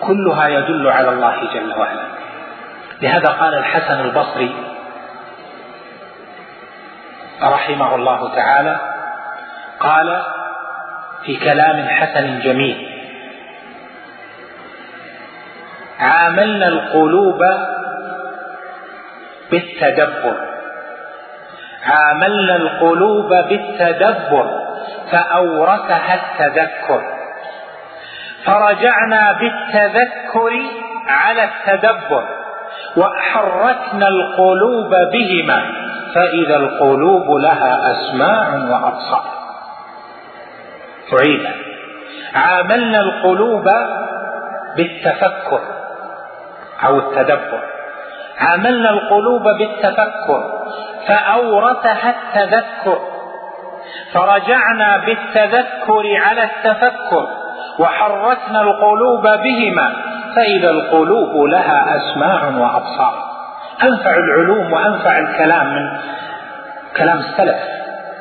[0.00, 2.02] كلها يدل على الله جل وعلا.
[3.02, 4.54] لهذا قال الحسن البصري
[7.42, 8.80] رحمه الله تعالى
[9.80, 10.22] قال
[11.24, 12.89] في كلام حسن جميل
[16.00, 17.40] عاملنا القلوب
[19.50, 20.36] بالتدبر.
[21.86, 24.60] عاملنا القلوب بالتدبر
[25.12, 27.02] فأورثها التذكر.
[28.44, 30.52] فرجعنا بالتذكر
[31.08, 32.24] على التدبر
[32.96, 35.62] وحركنا القلوب بهما
[36.14, 39.24] فإذا القلوب لها أسماع وأبصار.
[41.12, 41.46] أعيد
[42.34, 43.64] عاملنا القلوب
[44.76, 45.79] بالتفكر.
[46.86, 47.62] أو التدبر.
[48.38, 50.42] عاملنا القلوب بالتفكر
[51.08, 52.98] فأورثها التذكر
[54.12, 57.28] فرجعنا بالتذكر على التفكر
[57.78, 59.92] وحركنا القلوب بهما
[60.36, 63.14] فإذا القلوب لها أسماع وأبصار.
[63.82, 65.98] أنفع العلوم وأنفع الكلام من
[66.96, 67.56] كلام السلف.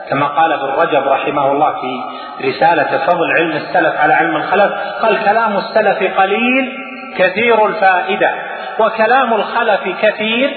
[0.09, 5.23] كما قال ابن رجب رحمه الله في رسالة فضل علم السلف على علم الخلف قال
[5.23, 6.71] كلام السلف قليل
[7.17, 8.48] كثير الفائدة.
[8.79, 10.49] وكلام الخلف كثير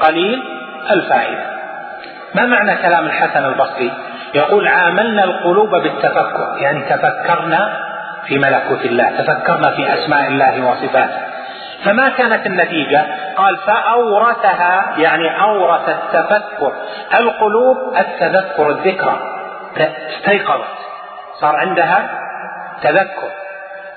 [0.00, 0.42] قليل
[0.90, 1.56] الفائدة.
[2.34, 3.92] ما معنى كلام الحسن البصري؟
[4.34, 7.86] يقول عاملنا القلوب بالتفكر يعني تفكرنا
[8.26, 11.18] في ملكوت الله تفكرنا في أسماء الله وصفاته.
[11.84, 13.04] فما كانت النتيجة؟
[13.36, 16.72] قال فأورثها يعني أورث التفكر.
[17.20, 19.18] القلوب التذكر الذكرى.
[20.16, 20.76] استيقظت.
[21.40, 22.08] صار عندها
[22.82, 23.30] تذكر.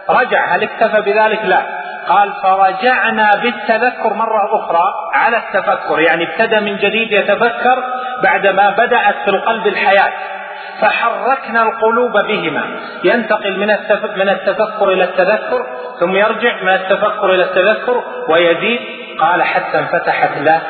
[0.09, 1.78] رجع هل اكتفى بذلك؟ لا.
[2.09, 4.83] قال فرجعنا بالتذكر مرة أخرى
[5.13, 7.83] على التفكر يعني ابتدى من جديد يتفكر
[8.23, 10.11] بعدما بدأت في القلب الحياة
[10.81, 12.65] فحركنا القلوب بهما
[13.03, 13.67] ينتقل من
[14.15, 15.65] من التفكر إلى التذكر
[15.99, 18.79] ثم يرجع من التفكر إلى التذكر ويزيد
[19.19, 20.61] قال حتى انفتحت له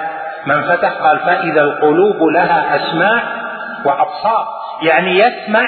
[0.45, 3.23] ما انفتح؟ قال فإذا القلوب لها اسماع
[3.85, 4.47] وأبصار
[4.81, 5.65] يعني يسمع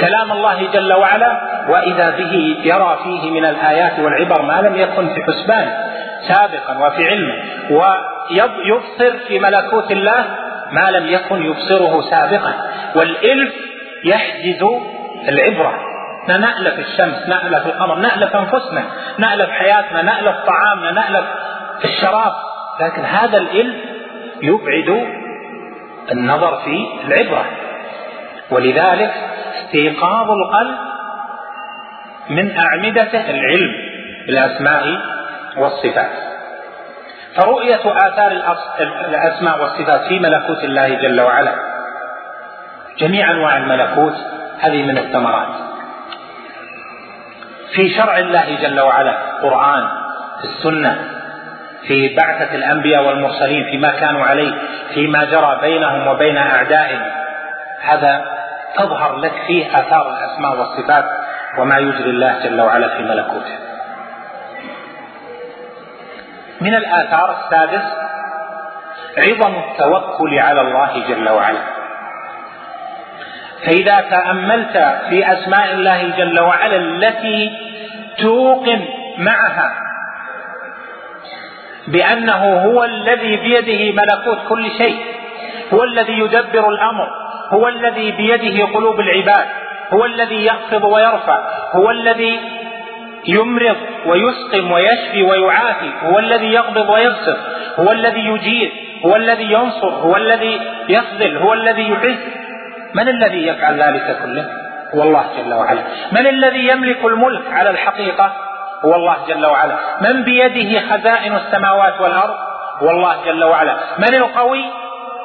[0.00, 5.22] كلام الله جل وعلا وإذا به يرى فيه من الآيات والعبر ما لم يكن في
[5.22, 5.72] حسبان
[6.28, 7.34] سابقا وفي علمه
[7.70, 10.24] ويبصر في ملكوت الله
[10.72, 12.54] ما لم يكن يبصره سابقا.
[12.94, 13.54] والإلف
[14.04, 14.64] يحجز
[15.28, 15.74] العبرة.
[16.28, 18.84] نألف الشمس نألف القمر نألف أنفسنا
[19.18, 21.26] نألف حياتنا نألف طعامنا نألف
[21.84, 22.32] الشراب.
[22.80, 23.76] لكن هذا الإلف
[24.42, 25.06] يبعد
[26.12, 27.44] النظر في العبرة.
[28.50, 29.14] ولذلك
[29.74, 30.76] استيقاظ القلب
[32.30, 33.72] من أعمدته العلم
[34.26, 34.84] بالأسماء
[35.56, 36.10] والصفات.
[37.36, 38.32] فرؤية آثار
[39.08, 41.54] الأسماء والصفات في ملكوت الله جل وعلا.
[42.98, 44.14] جميع أنواع الملكوت
[44.60, 45.48] هذه من الثمرات.
[47.74, 49.88] في شرع الله جل وعلا قرآن
[50.40, 50.98] في السنة
[51.86, 54.52] في بعثة الأنبياء والمرسلين فيما كانوا عليه
[54.94, 57.02] فيما جرى بينهم وبين أعدائهم
[57.80, 58.34] هذا
[58.76, 61.04] تظهر لك فيه آثار الأسماء والصفات
[61.58, 63.58] وما يجري الله جل وعلا في ملكوته.
[66.60, 67.84] من الآثار السادس
[69.18, 71.60] عظم التوكل على الله جل وعلا.
[73.66, 74.76] فإذا تأملت
[75.08, 77.50] في أسماء الله جل وعلا التي
[78.18, 78.84] توقن
[79.18, 79.72] معها
[81.88, 85.04] بأنه هو الذي بيده ملكوت كل شيء
[85.74, 87.08] هو الذي يدبر الأمر
[87.54, 89.46] هو الذي بيده قلوب العباد
[89.92, 91.38] هو الذي يخفض ويرفع
[91.74, 92.40] هو الذي
[93.26, 93.76] يمرض
[94.06, 97.38] ويسقم ويشفي ويعافي هو الذي يقبض ويبسط
[97.78, 98.72] هو الذي يجير
[99.06, 102.18] هو الذي ينصر هو الذي يخذل هو الذي يعز
[102.94, 104.46] من الذي يفعل ذلك كله؟
[104.94, 105.82] هو الله جل وعلا.
[106.12, 108.32] من الذي يملك الملك على الحقيقة؟
[108.84, 109.76] هو الله جل وعلا.
[110.00, 112.34] من بيده خزائن السماوات والأرض؟
[112.82, 113.76] هو الله جل وعلا.
[113.98, 114.64] من القوي؟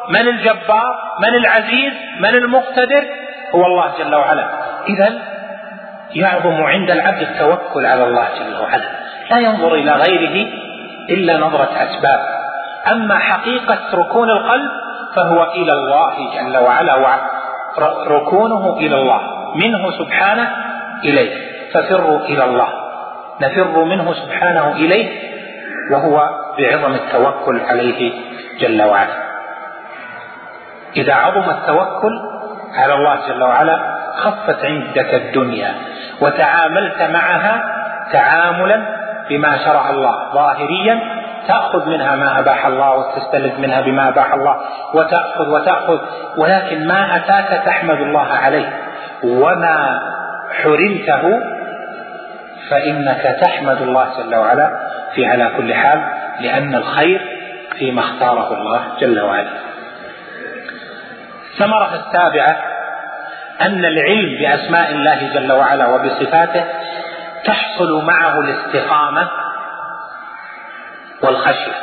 [0.10, 3.03] من الجبار من العزيز من المقتدر؟
[3.55, 4.49] هو الله جل وعلا.
[4.89, 5.20] إذا
[6.16, 8.89] يعظم عند العبد التوكل على الله جل وعلا.
[9.32, 10.47] لا ينظر إلى غيره
[11.10, 12.20] إلا نظرة أسباب.
[12.91, 14.72] أما حقيقة ركون القلب
[15.16, 17.20] فهو إلى الله جل وعلا
[18.07, 19.22] ركونه إلى الله
[19.55, 20.49] منه سبحانه
[21.03, 21.49] إليه.
[21.74, 22.68] ففروا إلى الله.
[23.41, 25.30] نفر منه سبحانه إليه
[25.91, 28.14] وهو بعظم التوكل عليه
[28.60, 29.29] جل وعلا.
[30.98, 32.20] إذا عظم التوكل
[32.76, 33.80] على الله جل وعلا
[34.16, 35.76] خفت عندك الدنيا
[36.22, 37.64] وتعاملت معها
[38.12, 41.00] تعاملا بما شرع الله ظاهريا
[41.48, 44.56] تأخذ منها ما أباح الله وتستلذ منها بما أباح الله
[44.94, 46.00] وتأخذ وتأخذ
[46.38, 48.74] ولكن ما أتاك تحمد الله عليه
[49.24, 50.00] وما
[50.64, 51.40] حرمته
[52.70, 54.80] فإنك تحمد الله جل وعلا
[55.16, 56.04] في على كل حال
[56.40, 57.22] لأن الخير
[57.78, 59.50] فيما اختاره الله جل وعلا.
[61.60, 62.57] الثمرة السابعة
[63.62, 66.64] أن العلم بأسماء الله جل وعلا وبصفاته
[67.45, 69.30] تحصل معه الاستقامة
[71.24, 71.76] والخشية.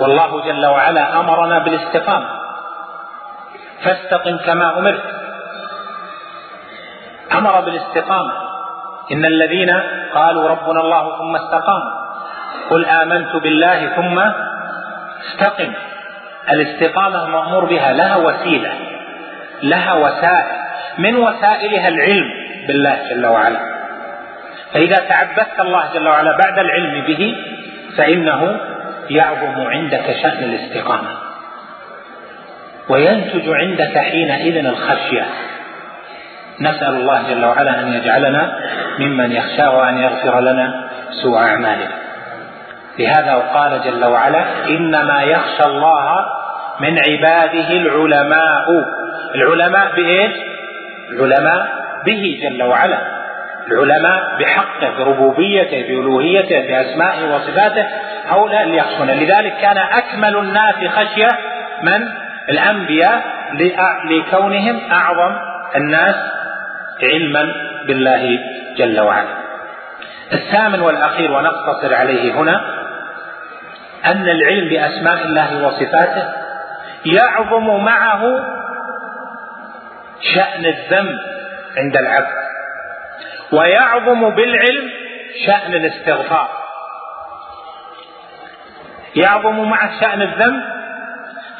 [0.00, 2.28] والله جل وعلا أمرنا بالاستقامة.
[3.84, 5.02] فاستقم كما أمرت.
[7.32, 8.32] أمر بالاستقامة.
[9.12, 9.80] إن الذين
[10.14, 11.92] قالوا ربنا الله ثم استقاموا
[12.70, 14.18] قل آمنت بالله ثم
[15.26, 15.72] استقم.
[16.50, 18.85] الاستقامة المأمور بها لها وسيلة.
[19.62, 20.56] لها وسائل
[20.98, 22.30] من وسائلها العلم
[22.66, 23.60] بالله جل وعلا.
[24.72, 27.36] فإذا تعبدت الله جل وعلا بعد العلم به
[27.96, 28.60] فإنه
[29.10, 31.10] يعظم عندك شأن الاستقامة.
[32.88, 35.24] وينتج عندك حينئذ الخشية.
[36.60, 38.52] نسأل الله جل وعلا أن يجعلنا
[38.98, 40.88] ممن يخشاه وأن يغفر لنا
[41.22, 41.88] سوء أعمالنا.
[42.98, 46.16] لهذا وقال جل وعلا إنما يخشى الله
[46.80, 48.96] من عباده العلماء.
[49.34, 50.32] العلماء بإيش؟
[51.10, 51.68] العلماء
[52.06, 52.98] به جل وعلا.
[53.72, 57.86] العلماء بحقه بربوبيته بألوهيته بأسمائه وصفاته.
[58.26, 61.28] هؤلاء اللي يخشون لذلك كان أكمل الناس خشية
[61.82, 62.08] من؟
[62.48, 63.22] الأنبياء
[64.10, 65.36] لكونهم أعظم
[65.76, 66.14] الناس
[67.02, 67.52] علما
[67.86, 68.38] بالله
[68.76, 69.46] جل وعلا.
[70.32, 72.60] الثامن والأخير ونقتصر عليه هنا
[74.04, 76.24] أن العلم بأسماء الله وصفاته
[77.06, 78.22] يعظم معه
[80.20, 81.18] شأن الذنب
[81.76, 82.36] عند العبد.
[83.52, 84.90] ويعظم بالعلم
[85.46, 86.48] شأن الاستغفار.
[89.16, 90.62] يعظم مع شأن الذنب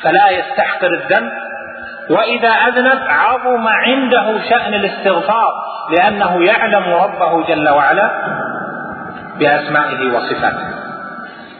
[0.03, 1.33] فلا يستحقر الذنب.
[2.11, 5.53] وإذا أذنب عظم عنده شأن الاستغفار
[5.91, 8.11] لأنه يعلم ربه جل وعلا
[9.39, 10.69] بأسمائه وصفاته.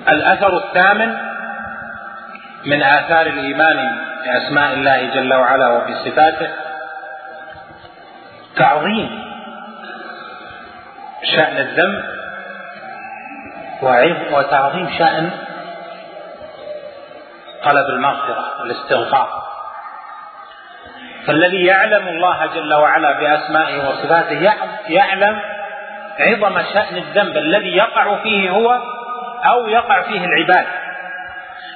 [0.09, 1.17] الأثر الثامن
[2.67, 3.77] من آثار الإيمان
[4.25, 6.49] بأسماء الله جل وعلا وبصفاته
[8.57, 9.25] تعظيم.
[11.37, 12.05] شأن الذنب
[14.33, 15.31] وتعظيم شأن
[17.65, 19.43] طلب المغفرة والاستغفار.
[21.27, 24.53] فالذي يعلم الله جل وعلا بأسمائه وصفاته
[24.89, 25.41] يعلم
[26.19, 28.81] عظم شأن الذنب الذي يقع فيه هو
[29.45, 30.67] أو يقع فيه العباد.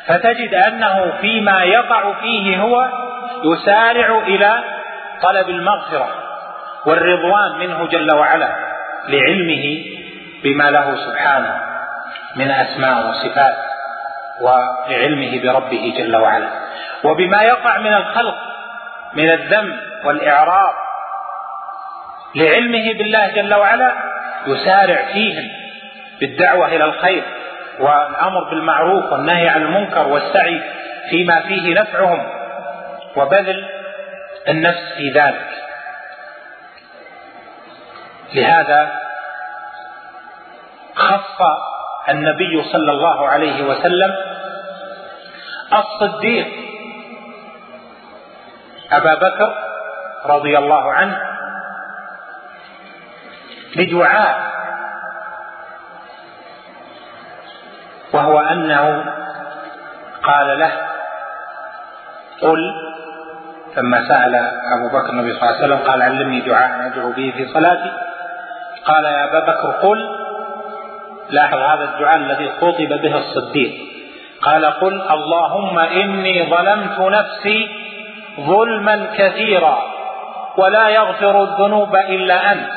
[0.06, 2.88] فتجد أنه فيما يقع فيه هو
[3.44, 4.64] يسارع إلى
[5.22, 6.29] طلب المغفرة.
[6.86, 8.56] والرضوان منه جل وعلا
[9.08, 9.84] لعلمه
[10.44, 11.60] بما له سبحانه
[12.36, 13.56] من أسماء وصفات
[14.40, 16.48] ولعلمه بربه جل وعلا.
[17.04, 18.36] وبما يقع من الخلق
[19.14, 20.74] من الذنب والإعراض
[22.34, 23.92] لعلمه بالله جل وعلا
[24.46, 25.44] يسارع فيهم
[26.20, 27.22] بالدعوة إلى الخير
[27.80, 30.62] والأمر بالمعروف والنهي عن المنكر والسعي
[31.10, 32.26] فيما فيه نفعهم
[33.16, 33.64] وبذل
[34.48, 35.46] النفس في ذلك.
[38.34, 38.80] لهذا
[40.94, 41.40] خص
[42.08, 44.12] النبي صلى الله عليه وسلم
[45.72, 46.48] الصديق
[48.92, 49.50] أبا بكر
[50.26, 51.18] رضي الله عنه
[53.76, 54.50] بدعاء
[58.12, 59.04] وهو أنه
[60.22, 60.72] قال له
[62.42, 62.60] قل
[63.76, 64.34] لما سأل
[64.74, 67.92] أبو بكر النبي صلى الله عليه وسلم قال علمني دعاء أدعو به في صلاتي.
[68.90, 70.08] قال يا أبا بكر قل
[71.30, 73.72] لاحظ هذا الدعاء الذي خطب به الصديق.
[74.42, 77.68] قال قل اللهم إني ظلمت نفسي
[78.40, 79.78] ظلما كثيرا
[80.56, 82.70] ولا يغفر الذنوب إلا أنت.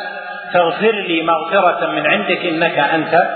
[0.53, 3.28] فاغفر لي مغفرة من عندك إنك أنت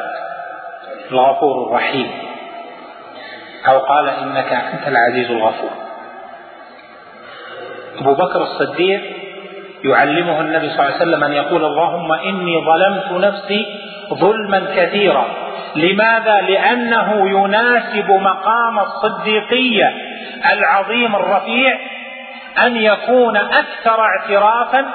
[1.12, 2.12] الغفور الرحيم.
[3.68, 5.72] أو قال إنك أنت العزيز الغفور.
[8.02, 9.16] أبو بكر الصديق
[9.90, 13.66] يعلمه النبي صلى الله عليه وسلم أن يقول اللهم إني ظلمت نفسي
[14.14, 15.26] ظلما كثيرا.
[15.76, 19.94] لماذا؟ لأنه يناسب مقام الصديقية
[20.54, 21.78] العظيم الرفيع
[22.66, 24.86] أن يكون أكثر اعترافا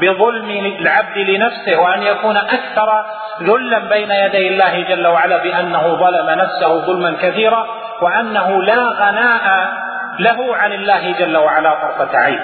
[0.00, 3.04] بظلم العبد لنفسه وأن يكون أكثر
[3.42, 7.66] ذلا بين يدي الله جل وعلا بأنه ظلم نفسه ظلما كثيرا
[8.02, 9.72] وأنه لا غناء
[10.18, 12.40] له عن الله جل وعلا طرفة عين.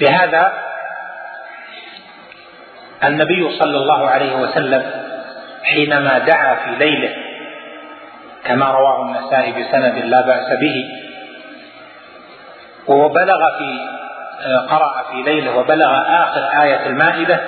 [0.00, 0.52] لهذا
[3.04, 4.90] النبي صلى الله عليه وسلم
[5.64, 7.14] حينما دعا في ليله
[8.44, 10.74] كما رواه النسائي بسند لا بأس به
[12.88, 13.78] وبلغ في
[14.70, 15.90] قرأ في ليله وبلغ
[16.22, 17.40] آخر آية المائدة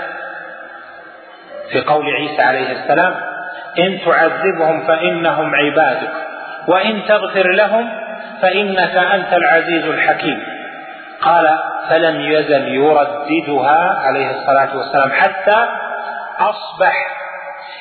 [1.70, 3.14] في قول عيسى عليه السلام
[3.78, 6.12] إن تعذبهم فإنهم عبادك
[6.68, 7.90] وإن تغفر لهم
[8.42, 10.42] فإنك أنت العزيز الحكيم.
[11.22, 11.58] قال
[11.88, 15.66] فلم يزل يرددها عليه الصلاة والسلام حتى
[16.38, 16.94] أصبح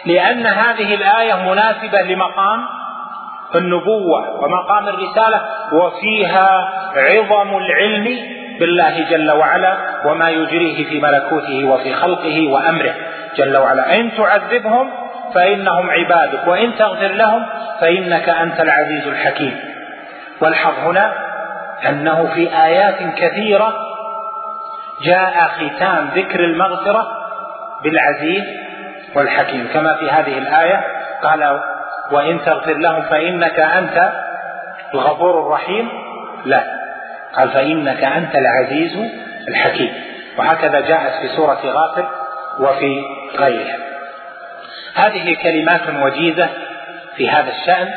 [0.06, 2.66] لأن هذه الآية مناسبة لمقام
[3.56, 5.42] النبوة ومقام الرسالة
[5.74, 8.20] وفيها عظم العلم
[8.60, 12.94] بالله جل وعلا وما يجريه في ملكوته وفي خلقه وأمره
[13.38, 14.00] جل وعلا.
[14.00, 14.92] إن تعذبهم
[15.34, 17.46] فإنهم عبادك وإن تغفر لهم
[17.82, 19.60] فإنك أنت العزيز الحكيم.
[20.42, 21.29] والحظ هنا
[21.88, 23.74] أنه في آيات كثيرة
[25.04, 27.08] جاء ختام ذكر المغفرة
[27.84, 28.44] بالعزيز
[29.16, 30.84] والحكيم كما في هذه الآية
[31.24, 31.60] قال
[32.12, 34.12] وإن تغفر لهم فإنك أنت
[34.94, 35.90] الغفور الرحيم.
[36.46, 36.64] لا
[37.34, 38.98] قال فإنك أنت العزيز
[39.48, 39.94] الحكيم.
[40.38, 42.10] وهكذا جاءت في سورة غافر
[42.60, 43.02] وفي
[43.40, 43.78] غيرها.
[44.96, 46.50] هذه كلمات وجيزة
[47.16, 47.90] في هذا الشأن.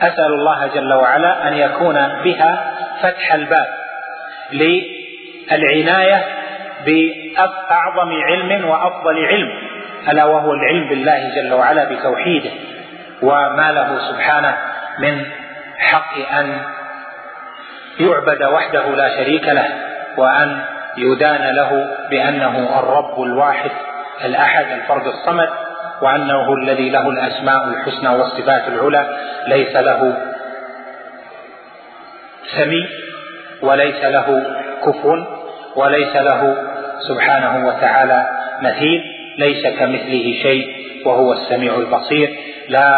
[0.00, 1.94] أسأل الله جل وعلا أن يكون
[2.24, 3.66] بها فتح الباب
[4.52, 6.24] للعناية
[6.86, 9.52] بأعظم علم وأفضل علم
[10.08, 12.50] ألا وهو العلم بالله جل وعلا بتوحيده
[13.22, 14.56] وما له سبحانه
[14.98, 15.24] من
[15.78, 16.60] حق أن
[18.00, 19.68] يعبد وحده لا شريك له
[20.16, 20.60] وأن
[20.96, 23.70] يدان له بأنه الرب الواحد
[24.24, 25.48] الأحد الفرد الصمد
[26.02, 29.06] وأنه الذي له الأسماء الحسنى والصفات العلى
[29.46, 30.16] ليس له
[32.54, 32.88] سمي
[33.62, 34.46] وليس له
[34.86, 35.16] كفو
[35.76, 36.56] وليس له
[37.08, 38.28] سبحانه وتعالى
[38.62, 39.00] مثيل
[39.38, 40.66] ليس كمثله شيء
[41.06, 42.28] وهو السميع البصير.
[42.68, 42.90] لا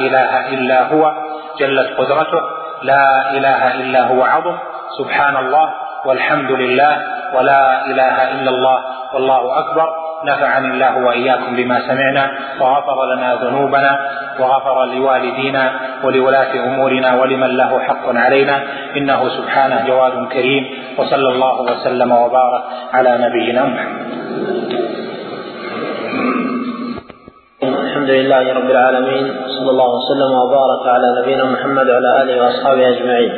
[0.00, 1.12] إله إلا هو
[1.60, 2.40] جلت قدرته.
[2.82, 4.56] لا إله إلا هو عظم.
[4.98, 5.74] سبحان الله
[6.06, 7.02] والحمد لله
[7.34, 8.78] ولا إله إلا الله
[9.14, 9.88] والله أكبر.
[10.24, 13.92] نفعني الله وإياكم بما سمعنا وغفر لنا ذنوبنا
[14.40, 15.72] وغفر لوالدينا
[16.04, 18.62] ولولاة أمورنا ولمن له حق علينا
[18.96, 20.64] إنه سبحانه جواد كريم
[20.98, 22.62] وصلى الله وسلم وبارك
[22.92, 24.12] على نبينا محمد.
[27.62, 33.32] الحمد لله رب العالمين صلى الله وسلم وبارك على نبينا محمد وعلى آله وأصحابه أجمعين.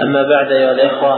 [0.00, 1.14] أما بعد أيها الإخوة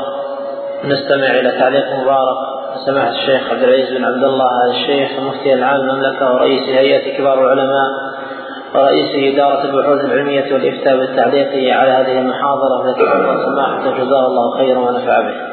[0.84, 6.34] نستمع إلى تعليق مبارك سماحة الشيخ عبد العزيز بن عبد الله الشيخ مفتي العام المملكة
[6.34, 7.88] ورئيس هيئة كبار العلماء
[8.74, 13.02] ورئيس إدارة البحوث العلمية والإفتاء بالتعليق على هذه المحاضرة التي
[13.44, 15.50] سماحة جزاه الله خيرا ونفع به.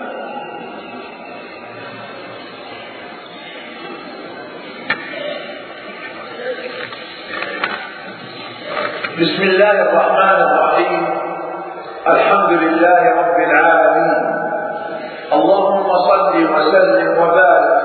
[9.22, 11.08] بسم الله الرحمن الرحيم
[12.08, 14.27] الحمد لله رب العالمين
[16.58, 17.82] وسلم وبارك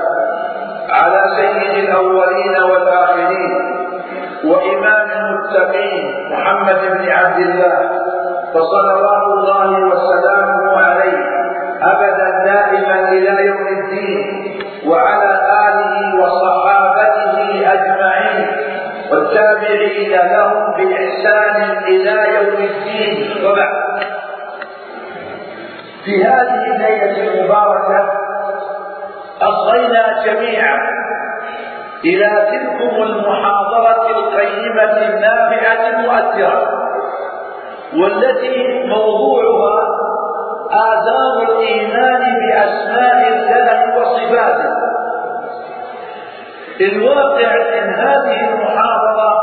[0.91, 3.51] على سيد الأولين والآخرين
[4.45, 7.89] وإمام المتقين محمد بن عبد الله.
[8.53, 11.17] فصلوات الله وسلامه عليه
[11.83, 14.23] ابدا دائما إلى يوم الدين
[14.87, 15.31] وعلى
[15.67, 17.37] آله وصحابته
[17.73, 18.47] أجمعين.
[19.11, 23.45] والتابعين لهم بإحسان إلى يوم الدين.
[23.45, 23.83] وبعد.
[26.05, 28.22] في هذه الليلة المباركة
[29.41, 30.77] أصغينا جميعا
[32.05, 36.83] إلى تلكم المحاضرة القيمة النافعة المؤثرة
[37.93, 39.87] والتي موضوعها
[40.71, 44.73] آداب الإيمان بأسماء الله وصفاته
[46.81, 49.33] الواقع من هذه المحاضرة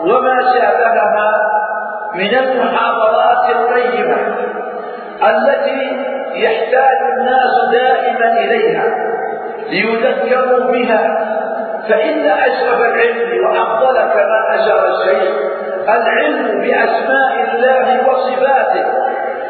[0.00, 1.30] وما شابهها
[2.14, 4.16] من المحاضرات القيمة.
[5.22, 5.96] التي
[6.34, 8.84] يحتاج الناس دائما إليها
[9.70, 11.28] ليذكروا بها.
[11.88, 15.34] فإن أشرف العلم وأفضل كما أشار الشيخ.
[15.88, 18.84] العلم بأسماء الله وصفاته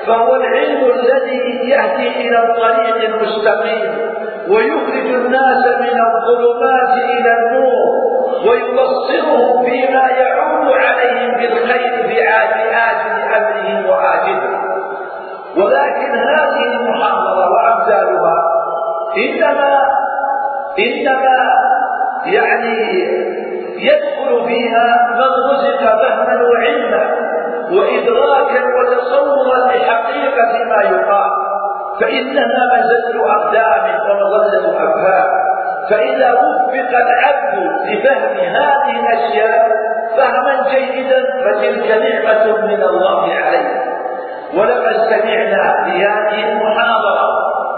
[0.07, 4.09] فهو العلم الذي يهدي إلى الطريق المستقيم
[4.49, 7.95] ويخرج الناس من الظلمات إلى النور
[8.49, 14.68] ويبصرهم فيما يعود عليهم بالخير في عاجل آجل أمرهم وآجله.
[15.57, 18.37] ولكن هذه المحاضرة وأمثالها
[19.17, 19.83] إنما
[20.79, 21.39] إنما
[22.27, 22.79] يعني
[23.77, 25.21] يدخل فيها من
[25.51, 27.05] رزق فهما وعلما
[27.73, 31.31] وإدراكا وتصورا لحقيقة ما يقال.
[32.01, 35.31] فإنها مزلة أقدام ومظلة أفهام
[35.91, 37.55] فإذا وفق العبد
[37.87, 39.69] لفهم هذه الأشياء
[40.17, 43.88] فهما جيدا فتلك نعمة من الله علينا
[44.55, 47.29] ولقد سمعنا في هذه المحاضرة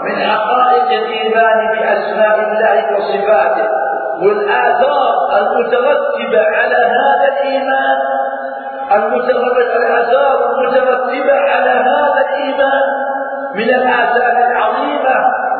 [0.03, 3.67] من حقائق الإيمان بأسماء الله وصفاته
[4.21, 7.97] والآثار المترتبة على هذا الإيمان
[9.77, 12.83] الآثار المترتبة على هذا الإيمان
[13.55, 15.15] من الآثار العظيمة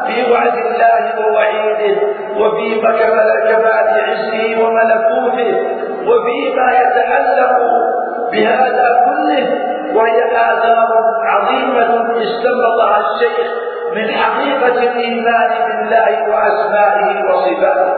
[0.07, 2.01] في وعد الله ووعيده
[2.37, 5.51] وفي كمال عزه وملكوته
[6.07, 7.57] وفيما يتعلق
[8.31, 9.70] بهذا كله.
[9.95, 10.87] وهي آثار
[11.23, 13.47] عظيمة استنبطها الشيخ
[13.95, 17.93] من حقيقة الإيمان بالله وأسمائه وصفاته.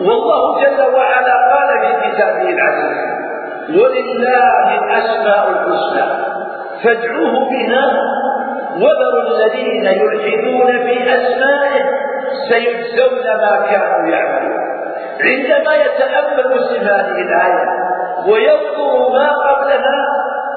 [0.00, 3.12] والله جل وعلا قال في كتابه العزيز
[3.68, 6.06] ولله الأسماء الحسنى
[6.84, 7.92] فادعوه بها
[8.76, 11.84] وذروا الذين يلحدون في أسمائه
[12.48, 14.62] سيجزون ما كانوا يعملون.
[15.20, 16.52] عندما يتأمل
[16.82, 17.68] هذه الآية
[18.28, 20.06] ويذكر ما قبلها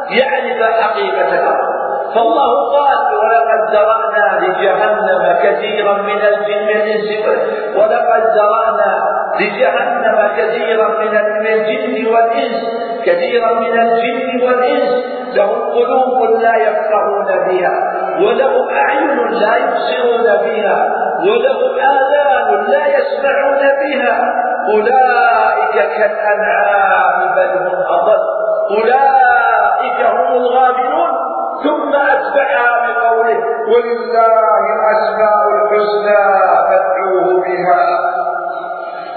[0.09, 1.75] يعرف حقيقة
[2.15, 7.45] فالله قال ولقد زرعنا لجهنم كثيرا من الجن والانس
[7.75, 9.03] ولقد زرعنا
[9.39, 12.63] لجهنم كثيرا من الجن والإنس
[13.05, 15.15] كثيرا من الجن والإنس.
[15.35, 17.73] لهم قلوب لا يفقهون بها
[18.19, 24.33] ولهم أعين لا يبصرون بها ولهم آذان لا يسمعون بها.
[24.73, 28.19] أولئك كالأنعام بل هم أضل.
[28.77, 29.44] أولئك
[30.03, 31.11] هم الغافلون
[31.63, 33.37] ثم أتبعها بقوله
[33.73, 36.23] ولله الأسماء الحسنى
[36.69, 37.85] فادعوه بها.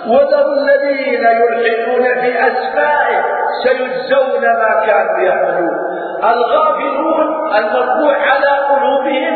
[0.06, 3.22] وذروا الذين يلحدون في أسمائه
[3.64, 5.76] سيجزون ما كانوا يعملون.
[6.24, 7.26] الغافلون
[7.56, 9.34] المرفوع على قلوبهم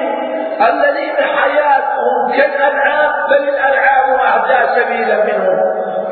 [0.71, 5.59] الذين حياتهم كالأنعام بل الأنعام أهدى سبيلا منهم.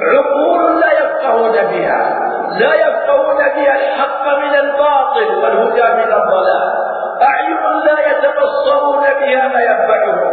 [0.02, 2.29] عقول لا يفقهون بها.
[2.58, 6.72] لا يفقهون بها الحق من الباطل والهدى من الضلال.
[7.22, 10.32] أعين لا يتبصرون بها ما ينفعهم.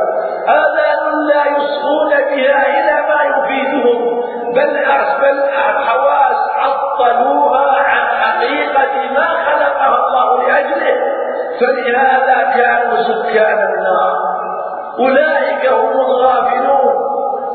[0.49, 4.21] آذان لا يصغون بها إلى ما يفيدهم.
[4.55, 4.77] بل
[5.21, 10.97] بل الحواس عطلوها عن حقيقة ما خلقها الله لأجله.
[11.59, 14.13] فلهذا كانوا سكان النار.
[14.99, 16.95] أولئك هم الغافلون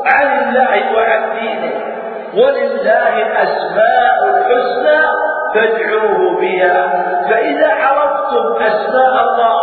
[0.05, 2.02] عن الله وعن دينه.
[2.37, 5.01] ولله الأسماء الحسنى
[5.55, 6.77] فادعوه بها.
[7.29, 9.59] فإذا عرفتم أسماء الله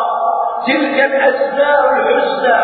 [0.67, 2.61] تلك الأسماء الحسنى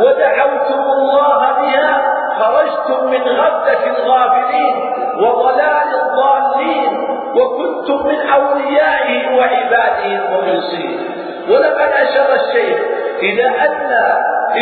[0.00, 2.02] ودعوتم الله بها
[2.38, 4.74] خرجتم من غفلة الغافلين
[5.22, 6.92] وضلال الضالين
[7.36, 11.10] وكنتم من أوليائه وعباده المخلصين.
[11.50, 12.78] ولقد أشار الشيخ
[13.22, 13.90] إلى أن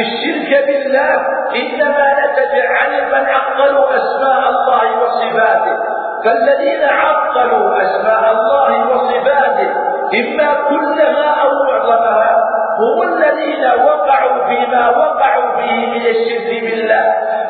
[0.01, 1.15] الشرك بالله
[1.57, 5.77] إنما نتج عن من عقلوا أسماء الله وصفاته.
[6.25, 9.71] فالذين عقلوا أسماء الله وصفاته
[10.15, 12.33] إما كلها أو معظمها
[12.79, 17.05] هم الذين وقعوا فيما وقعوا فيه من الشرك بالله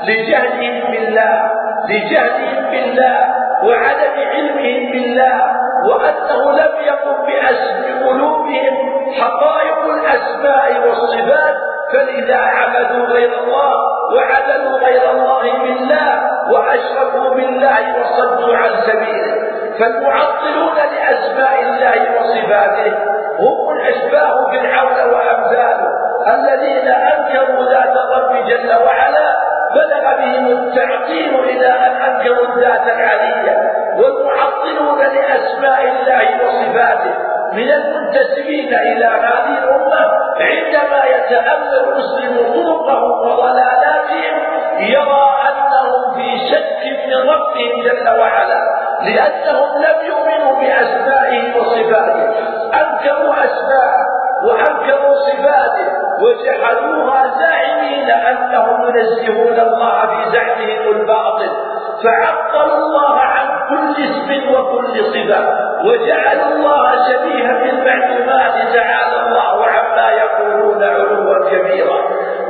[0.09, 1.51] لجهلهم بالله
[1.89, 3.19] لجهلهم بالله
[3.65, 5.37] وعدم علمهم بالله
[5.89, 8.75] وأنه لم يقم بأسم قلوبهم
[9.21, 11.57] حقائق الأسماء والصفات.
[11.93, 13.73] فلذا عبدوا غير الله
[14.15, 16.21] وعدلوا غير الله بالله
[16.53, 19.35] وأشركوا بالله وصدوا عن سبيله.
[19.79, 22.93] فالمعطلون لأسماء الله وصفاته
[23.39, 25.89] هم الأشباه فرعون وأمثاله.
[26.35, 29.37] الذين أنكروا ذات الرب جل وعلا
[29.75, 33.73] بلغ بهم التعطيل إلى أن أنكروا الذات العلية.
[33.99, 37.15] والمعطلون لأسماء الله وصفاته
[37.53, 44.35] من المنتسبين إلى هذه الأمة عندما يتأمل المسلم طرقهم وضلالاتهم
[44.79, 48.61] يرى أنهم في شك من ربهم جل وعلا
[49.03, 52.27] لأنهم لم يؤمنوا بأسمائه وصفاته
[52.81, 54.03] أنكروا أسماءه
[54.47, 55.87] وأنكروا صفاته
[56.23, 61.51] وجحدوها زاعمين أنهم ينزهون الله في زعمهم الباطل.
[62.05, 65.41] فعطلوا الله عن كل اسم وكل صفة
[65.85, 69.52] وجعلوا الله شبيها بالمعلومات تعالى الله.
[70.83, 72.01] علوا كبيرا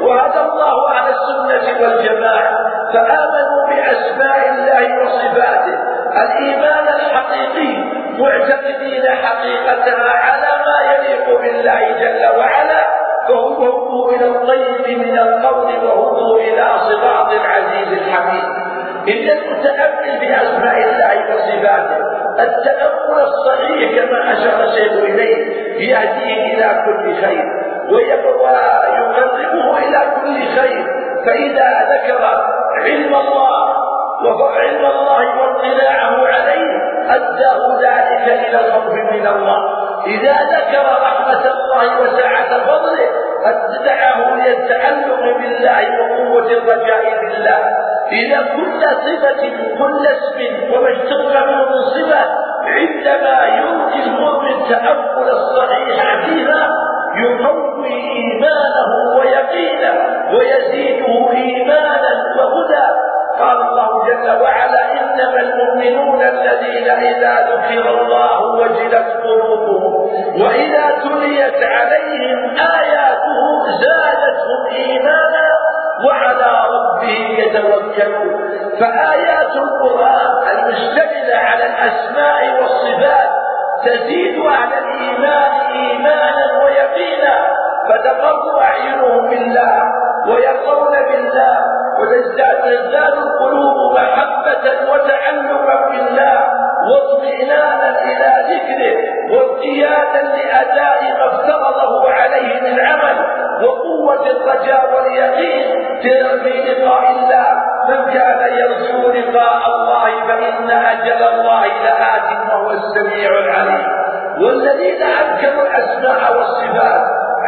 [0.01, 2.73] وهدى الله على السنة والجماعة.
[2.93, 5.79] فآمنوا بأسماء الله وصفاته.
[6.23, 7.85] الإيمان الحقيقي.
[8.19, 12.83] معتقدين حقيقتها على ما يليق بالله جل وعلا.
[13.29, 18.45] فهم هدوا إلى الطيب من القول وهدوا إلى صراط العزيز الحميد.
[19.09, 21.97] إن المتأمل بأسماء الله وصفاته.
[22.41, 25.37] التأمل الصحيح كما أشار الشيخ إليه
[25.91, 27.62] يهديه إلى كل خير.
[27.91, 30.87] ويقربه إلى كل خير
[31.27, 32.25] فإذا ذكر
[32.85, 33.63] علم الله
[34.25, 36.73] وعلم الله واطلاعه عليه
[37.09, 38.27] أداه ذلك
[40.07, 43.09] إذا ذكر رحمة الله وسعة فضله
[43.45, 47.59] أدعه للتعلق بالله وقوة الرجاء بالله.
[48.13, 49.43] إذا كل صفة
[49.79, 52.25] كل اسم وما اشتق منه من صفة
[52.67, 56.69] عندما يلقي المؤمن تأمل الصحيح فيها
[57.17, 59.95] يقوي إيمانه ويقينه
[60.35, 62.87] ويزيده إيمانا وهدى.
[63.39, 70.11] قال الله جل وعلا إنما المؤمنون الذين إذا ذكر الله وجلت قلوبهم
[70.43, 73.43] وإذا تليت عليهم آياته
[73.83, 75.49] زادتهم إيمانا
[76.07, 78.51] وعلى ربهم يتوكلون.
[78.81, 83.41] فآيات القرآن المشتملة على الأسماء والصفات
[83.85, 87.35] تزيد أهل الإيمان إيمانا ويقينا
[87.89, 89.83] فتقر أعينهم بالله
[90.29, 91.57] ويرضون بالله
[92.01, 96.39] وتزداد القلوب محبة وتعلقا بالله
[96.91, 98.97] واطمئنانا إلى ذكره
[99.37, 103.17] وارتيادا لأداء ما افترضه عليه من عمل
[103.65, 105.65] وقوة الرجاء واليقين
[106.03, 106.09] في
[106.73, 107.72] لقاء الله.
[107.89, 113.87] من كان يرجو لقاء الله فإن أجل الله لآت وهو السميع العليم.
[114.41, 117.03] والذين أنكروا الأسماء والصفات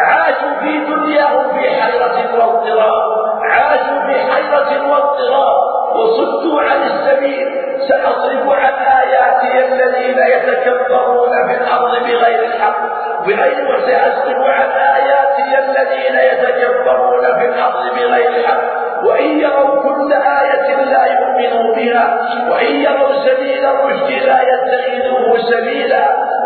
[0.07, 3.03] عاشوا في دنياهم في حيرة واضطراب.
[3.51, 5.57] عاشوا في حيرة واضطراب.
[5.97, 7.47] وصدوا عن السبيل.
[7.89, 12.94] سأصرف عن آياتي الذين يتكبرون في الأرض بغير الحق.
[13.27, 18.85] بغير سأصرف عن آياتي الذين يتكبرون في الأرض بغير الحق.
[19.07, 22.19] وإن يروا كل آية لا يؤمنوا بها
[22.51, 26.05] وإن يروا سبيل الرشد لا يتخذوه سبيلا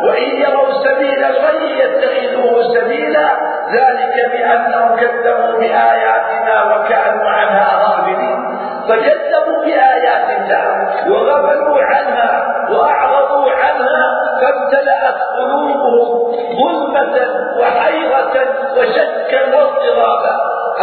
[0.08, 3.28] وإن يروا سبيل الغي يتخذوه سبيلا.
[3.72, 8.38] ذلك بأنهم كذبوا بآياتنا وكانوا عنها غافلين.
[8.88, 10.66] فكذبوا بآيات الله
[11.10, 12.30] وغفلوا عنها
[12.70, 13.27] وأعرضوا
[14.40, 17.16] فامتلأت قلوبهم ظلمة
[17.60, 18.34] وحيرة
[18.78, 20.34] وشكا واضطرابا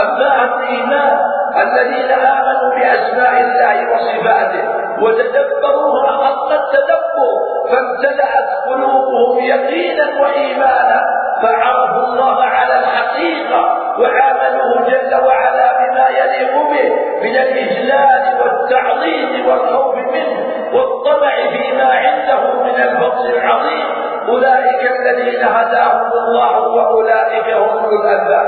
[0.03, 1.18] أما الإيمان
[1.64, 4.64] الذين آمنوا بأسماء الله وصفاته
[5.02, 7.32] وتدبروها حق التدبر
[7.72, 11.02] فامتلأت قلوبهم يقينا وإيمانا
[11.41, 13.61] فعرفوا الله على الحقيقة
[13.99, 20.44] وعاملوه جل وعلا بما يليق به من الإجلال والتعظيم والخوف منه.
[20.76, 23.85] والطمع فيما عنده من الفضل العظيم.
[24.30, 28.47] أولئك الذين هداهم الله وأولئك هم أولو الألباب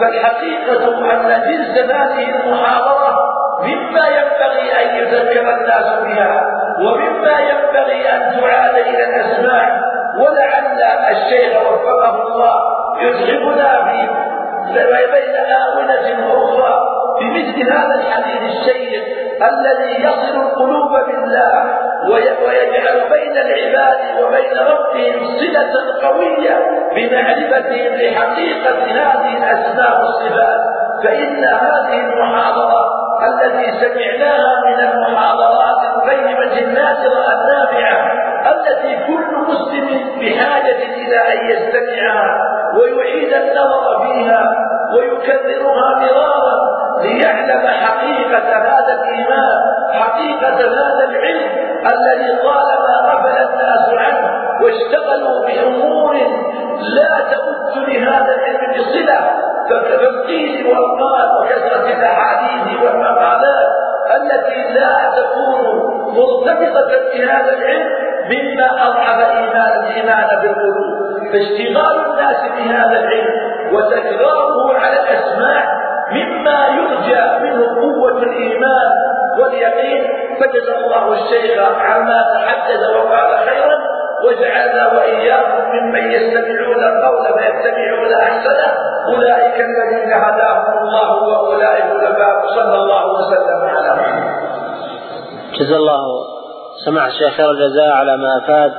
[0.00, 3.14] فالحقيقة أن جنس هذه المحاضرة
[3.62, 6.42] مما ينبغي أن يذكر الناس بها
[6.80, 9.80] ومما ينبغي أن تعاد إلى الأسماع
[10.18, 10.66] ولعل
[11.10, 12.54] الشيخ وفقه الله
[13.00, 14.08] يدخلنا في
[15.12, 16.95] بين آونة أخرى.
[17.20, 19.04] بمثل هذا الحديث الشيق
[19.52, 21.54] الذي يصل القلوب بالله
[22.46, 25.74] ويجعل بين العباد وبين ربهم صلة
[26.08, 26.56] قوية
[26.94, 30.60] بمعرفتهم لحقيقة هذه الأسماء والصفات.
[31.04, 32.84] فإن هذه المحاضرة
[33.28, 38.12] التي سمعناها من المحاضرات القيمة النادرة النافعة
[38.52, 39.25] التي كل
[39.56, 44.42] مسلم بحاجة إلى أن يستمعها ويعيد النظر فيها
[44.96, 46.56] ويكررها مرارا
[47.02, 49.60] ليعلم حقيقة هذا الإيمان
[49.92, 51.50] حقيقة هذا العلم
[51.92, 54.30] الذي طالما غفل الناس عنه
[54.62, 56.14] واشتغلوا بأمور
[56.80, 59.30] لا تمد لهذا العلم بصلة
[59.70, 63.68] فالقيل والقال وكثرة الأحاديث والمقالات
[64.16, 65.64] التي لا تكون
[66.14, 70.96] مرتبطة بهذا العلم مما أضعف إيمان الإيمان بالقلوب
[71.32, 73.36] فاشتغال الناس بهذا العلم
[73.72, 75.64] وتكراره على الأسماع
[76.12, 78.90] مما يرجى منه قوة الإيمان
[79.38, 80.02] واليقين.
[80.40, 83.76] فجزى الله الشيخ عما تحدث وقال خيرا
[84.24, 88.68] واجعلنا وإياكم ممن يستمعون القول فيتبعون أحسنه.
[89.08, 94.30] أولئك الذين هداهم الله وأولئك الألباب صلى الله وسلم على محمد.
[95.58, 96.15] جزا الله
[96.86, 98.72] سمع الشيخ خير الجزاء على ما أفاد.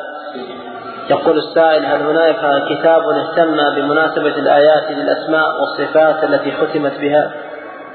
[1.10, 2.36] يقول السائل هل هناك
[2.70, 7.32] كتاب اهتم بمناسبة الآيات للأسماء والصفات التي ختمت بها؟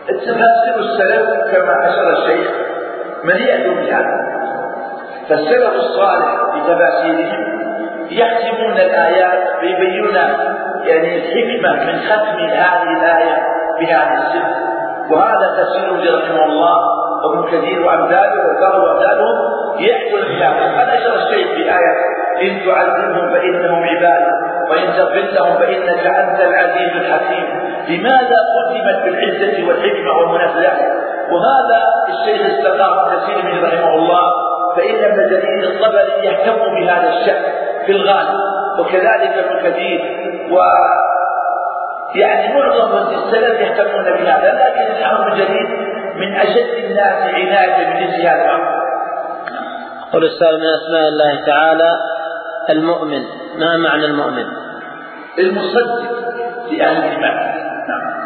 [0.08, 2.50] تفسير السلف كما أشار الشيخ
[3.24, 4.32] مليئة بهذا.
[5.28, 7.62] فالسلف الصالح بتفاسيرهم
[8.10, 10.14] يختمون الآيات ويبينون
[10.84, 13.38] يعني الحكمة من ختم هذه الآية
[13.80, 14.72] بهذه الصفة
[15.10, 19.36] وهذا تفسير رحمه الله وابن كثير وأمثاله وقالوا وأمثالهم
[19.78, 21.94] يحكوا الكتاب قد أشار الشيخ في آية
[22.42, 24.22] إن تعذبهم فإنهم عباد
[24.70, 27.46] وإن تغفر لهم فإنك أنت العزيز الحكيم.
[27.88, 30.72] لماذا ختمت بالعزة والحكمة والمنزلة؟
[31.32, 34.32] وهذا الشيخ استقام كثير من رحمه الله؟
[34.76, 37.42] فإن ابن جرير الطبري يهتم بهذا الشأن
[37.86, 38.38] في الغالب
[38.78, 40.00] وكذلك ابن كثير.
[40.50, 40.58] و
[42.14, 48.82] يعني معظم السلف يهتمون بهذا لكن الامر جديد من أشد الناس بمثل هذا الامر.
[50.12, 51.96] قل السائل من أسماء الله تعالى
[52.70, 53.22] المؤمن
[53.58, 54.44] ما معنى المؤمن؟
[55.38, 56.22] المصدق
[56.70, 57.34] لأهل الإيمان
[57.88, 58.22] نعم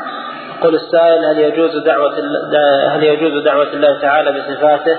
[0.59, 2.15] يقول السائل هل يجوز دعوة
[2.95, 4.99] هل يجوز دعوة الله تعالى بصفاته؟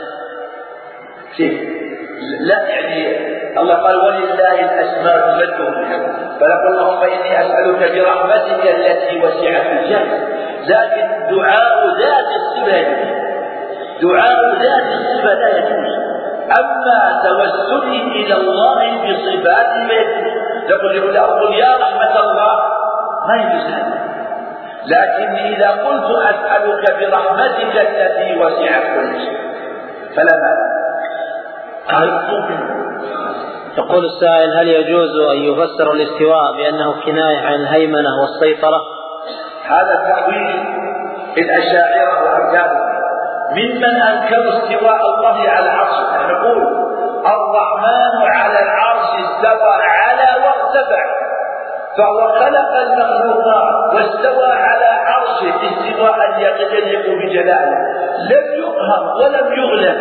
[1.38, 1.78] كيف؟
[2.40, 3.18] لا يعني
[3.60, 5.88] الله قال ولله الأسماء فادعوه
[6.40, 10.37] فنقول اللهم إني أسألك برحمتك التي وسعت الجنة
[10.70, 12.82] لكن دعاء ذات الصفة
[14.02, 15.94] دعاء ذات الصفة لا يجوز.
[16.60, 22.56] أما توسلي إلى الله بصفاته فيجوز يقول أقول يا رحمة الله.
[23.28, 23.68] ما يجوز
[24.86, 29.38] لكني إذا قلت أسألك برحمتك التي وسعت كل شيء
[30.16, 30.68] فلا مانع.
[33.78, 38.82] يقول السائل هل يجوز أن يفسر الاستواء بأنه كناية عن الهيمنة والسيطرة؟
[39.70, 40.66] هذا تأويل
[41.38, 42.88] الأشاعرة وأركانهم
[43.52, 45.98] ممن أنكروا استواء الله على العرش
[46.32, 46.58] نقول
[47.26, 51.04] الرحمن على العرش استوى على وارتفع
[51.98, 56.18] فهو خلق المخلوقات واستوى على عرشه استواء
[56.78, 57.78] يليق بجلاله.
[58.30, 59.98] لم يقهر ولم يغلب.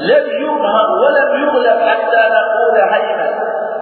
[0.00, 3.30] لم يظهر ولم يغلب حتى نقول هيمن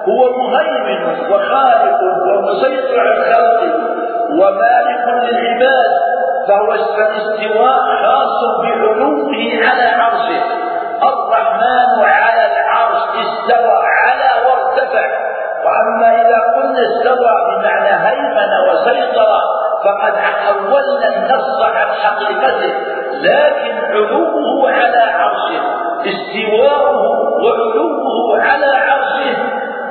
[0.09, 3.98] هو مهيمن وخالق ومسيطر على الخلق.
[4.31, 5.91] ومالك للعباد
[6.49, 10.43] فهو الاستواء خاص بعلومه على عرشه.
[11.03, 15.09] الرحمن على العرش استوى على وارتفع.
[15.65, 19.41] وأما إذا قلنا استوى بمعنى هيمن وسيطر
[19.85, 22.75] فقد حولنا النص عن حقيقته.
[23.13, 25.63] لكن علومه على عرشه
[26.07, 27.03] استواؤه
[27.45, 29.37] وعلومه على عرشه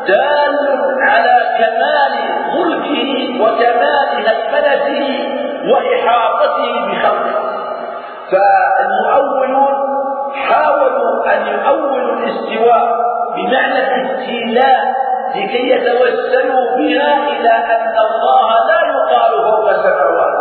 [0.08, 0.58] دال
[1.02, 2.37] على كمال
[3.04, 5.04] ملكه وكمال هيمنته
[5.72, 7.48] وإحاطته بخلقه.
[8.32, 9.76] فالمؤولون
[10.48, 12.88] حاولوا أن يؤولوا الاستواء
[13.36, 14.94] بمعنى الاستيلاء
[15.36, 20.38] لكي يتوسلوا بها إلى أن الله لا يقال فوق السماوات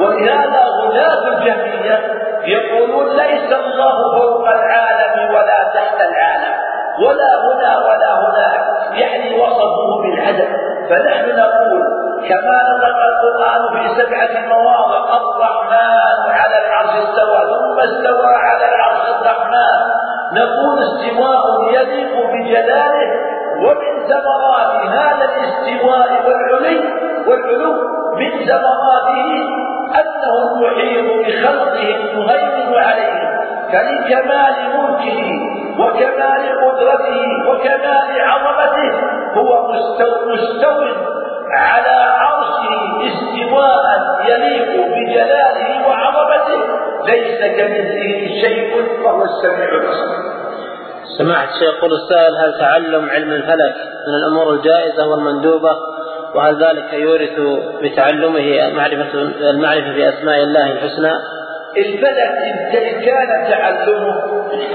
[0.00, 2.00] ولهذا غلاة الجهمية
[2.44, 6.54] يقولون ليس الله فوق العالم ولا تحت العالم.
[7.06, 8.60] ولا هنا ولا هناك.
[8.92, 11.82] يعني وصفوه بالعدم فنحن نقول
[12.28, 19.80] كما نطق القرآن في سبعة مواضع الرحمن على العرش استوى ثم استوى على العرش الرحمن.
[20.32, 21.42] نقول استواء
[21.72, 23.10] يليق بجلاله
[23.62, 26.80] ومن ثمرات هذا الاستواء والعلي
[27.28, 27.72] والعلو
[28.16, 29.30] من ثمراته
[30.00, 33.35] أنه المحيط بخلقه المهيمن عليهم
[33.72, 35.20] فلكمال ملكه
[35.80, 38.90] وكمال قدرته وكمال عظمته
[39.36, 40.84] هو مستو,
[41.50, 42.72] على عرشه
[43.06, 43.84] استواء
[44.30, 46.60] يليق بجلاله وعظمته.
[47.06, 48.74] ليس كمثله شيء
[49.04, 50.36] وهو السميع البصير.
[51.18, 53.74] سماحة الشيخ يقول السائل هل تعلم علم الفلك
[54.08, 55.70] من الأمور الجائزة والمندوبة؟
[56.34, 59.12] وهل ذلك يورث بتعلمه معرفة
[59.50, 61.35] المعرفة بأسماء الله الحسنى؟
[61.76, 62.36] الفلك
[62.74, 64.14] إن كان تعلمه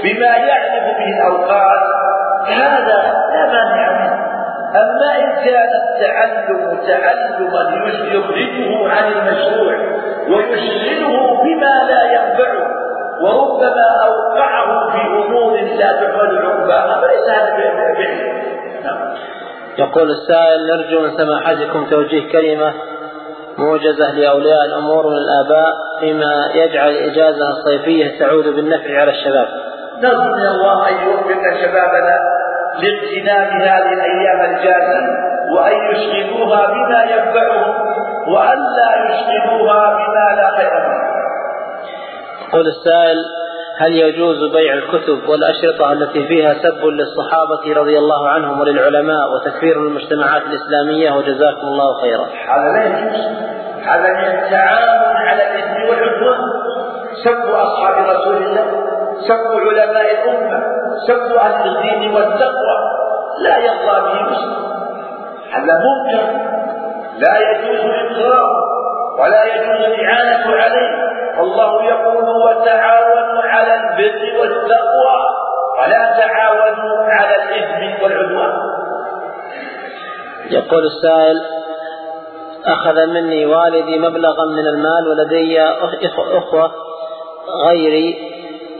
[0.04, 1.82] بما يعرف به الأوقات
[2.48, 3.02] هذا
[3.34, 4.22] لا مانع منه
[4.82, 7.62] أما إن كان التعلم تعلما
[8.12, 9.76] يخرجه عن المشروع
[10.28, 12.66] ويشغله بما لا ينفعه
[13.22, 18.42] وربما أوقعه في أمور لا تحمل عقباها فليس هذا بعلم.
[19.78, 22.72] يقول السائل نرجو من سماحتكم توجيه كلمة
[23.58, 29.48] موجزة لأولياء الأمور من الآباء فيما يجعل الإجازة الصيفية تعود بالنفع على الشباب.
[30.02, 32.18] نرجو من الله أن يوفق شبابنا
[32.82, 34.98] لاغتنام هذه الأيام الجازة
[35.56, 37.74] وأن يشغلوها بما ينفعهم
[38.28, 40.72] وأن لا يشغلوها بما لا خير
[42.48, 43.16] يقول السائل
[43.78, 50.42] هل يجوز بيع الكتب والأشرطة التي فيها سب للصحابة رضي الله عنهم وللعلماء وتكفير المجتمعات
[50.42, 52.26] الإسلامية وجزاكم الله خيرا؟
[52.56, 53.26] هذا لا يجوز.
[53.86, 56.40] هذا من التعاون على الإثم والعدوان.
[57.24, 58.64] سب أصحاب رسول الله
[59.28, 60.62] سب علماء الأمة
[61.06, 62.76] سب أهل الدين والتقوى.
[63.42, 64.62] لا يرضى به مسلم
[65.52, 66.24] هذا منكر
[67.18, 68.50] لا يجوز الإقرار
[69.18, 71.11] ولا يجوز الإعانة عليه.
[71.40, 75.18] الله يقول وتعاونوا على البر والتقوى
[75.78, 78.52] ولا تعاونوا على الإثم والعدوان.
[80.50, 81.40] يقول السائل
[82.66, 85.62] أخذ مني والدي مبلغا من المال ولدي
[86.38, 86.70] أخوة
[87.66, 88.32] غيري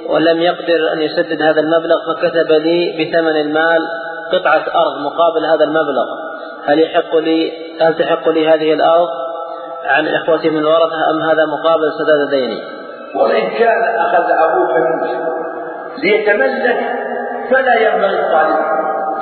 [0.08, 3.88] ولم يقدر أن يسدد هذا المبلغ فكتب لي بثمن المال
[4.32, 6.06] قطعة أرض مقابل هذا المبلغ.
[6.66, 9.08] هل يحق لي هل تحق لي هذه الأرض؟
[9.93, 12.62] عن إخوتي من الورثة أم هذا مقابل سداد ديني؟
[13.14, 15.10] وإن كان أخذ أبوك منك
[15.98, 16.78] ليتملك
[17.51, 18.56] فلا ينبغي الطالب.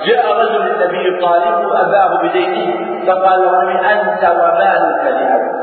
[0.07, 2.75] جاء رجل النبي يطالب أباه بدينه
[3.07, 5.61] فقال له أنت ومالك لأبوك.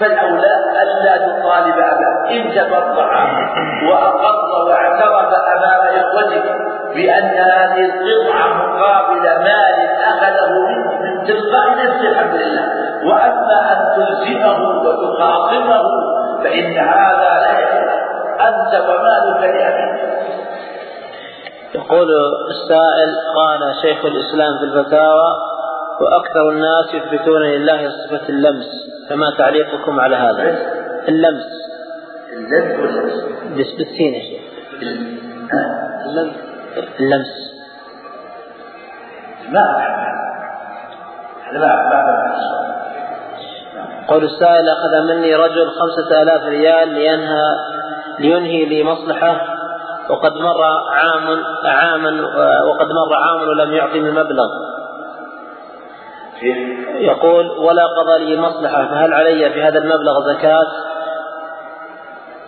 [0.00, 3.26] فالأولى ألا تطالب أباه إن تقطع
[3.90, 6.42] وأقر واعترف أمام إخوته
[6.94, 12.64] بأن هذه القطعة مقابل مال أخذه منه من تلقاء نفسه الحمد لله.
[13.04, 15.82] وأما أن تلزمه وتخاصمه
[16.44, 17.88] فإن هذا لا يحل.
[18.40, 20.00] أنت ومالك لأبيك.
[21.74, 22.08] يقول
[22.50, 25.30] السائل قال شيخ الإسلام في الفتاوى
[26.00, 28.66] وأكثر الناس يثبتون لله صفة اللمس
[29.10, 30.58] فما تعليقكم على هذا؟
[31.08, 31.46] اللمس.
[32.32, 33.24] اللمس
[33.56, 34.14] بالسين.
[34.14, 34.42] يا شيخ
[36.06, 36.49] اللمس.
[39.50, 39.90] ما
[41.52, 41.90] ما
[44.08, 47.56] قول السائل أخذ مني رجل خمسة آلاف ريال لينهى
[48.18, 49.36] لينهي لي مصلحة
[50.08, 52.10] وقد مر عام عاما
[52.64, 54.48] وقد مر عام ولم يعطني المبلغ
[56.98, 60.66] يقول ولا قضى لي مصلحة فهل علي في هذا المبلغ زكاة؟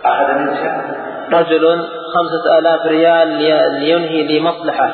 [0.05, 3.27] أخذ منك؟ رجل خمسة آلاف ريال
[3.79, 4.89] لينهي لي مصلحة.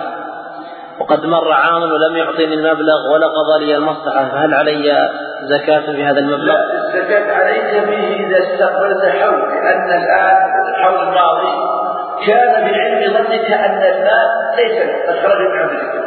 [0.99, 4.25] وقد مر عام ولم يعطني المبلغ ولا قضى لي المصلحة.
[4.25, 5.09] فهل علي
[5.43, 10.37] زكاة في هذا المبلغ؟ لا الزكاة عليك به إذا استقبلت حول لأن الآن
[10.69, 11.79] الحول الماضي.
[12.27, 14.77] كان بعلم ظنك أن المال ليس
[15.09, 15.99] أخرج من عملك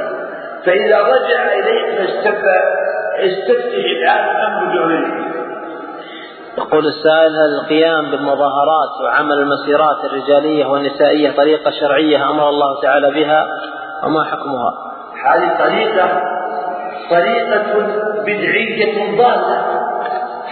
[0.64, 1.96] فإذا رجع إليك
[3.16, 5.31] فاستفتح الآن أم بعلمك
[6.58, 13.46] يقول السائل هل القيام بالمظاهرات وعمل المسيرات الرجالية والنسائية طريقة شرعية أمر الله تعالى بها
[14.04, 14.72] وما حكمها؟
[15.26, 16.08] هذه طريقة
[17.10, 17.62] طريقة
[18.22, 19.56] بدعية ضالة.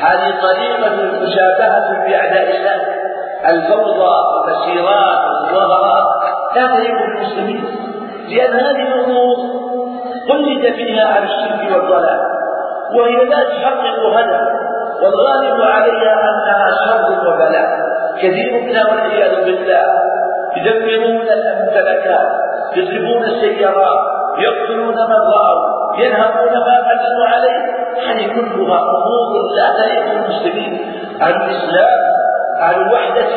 [0.01, 0.91] هذه طريقة
[1.23, 3.01] مشابهة بأعداء الله.
[3.51, 5.19] الفوضى والمسيرات
[5.53, 6.07] والمظاهرات
[6.57, 7.65] لا تليق بالمسلمين
[8.29, 9.37] لأن هذه الأمور
[10.31, 12.21] قلد فيها على الشرك والضلال
[12.95, 14.60] وهي لا تحقق هدف.
[15.03, 17.69] والغالب عليها أنها شر وبلاء.
[18.23, 19.85] كثير منا والعياذ بالله
[20.57, 22.29] يدمرون الممتلكات
[22.77, 24.01] يضربون السيارات
[24.39, 25.63] يقتلون من رأوا
[25.99, 27.61] ينهبون ما قدموا عليه.
[28.07, 30.73] هذه كلها أمور لا تليق بالمسلمين.
[31.23, 32.01] الإسلام
[32.61, 33.33] أهل وحدة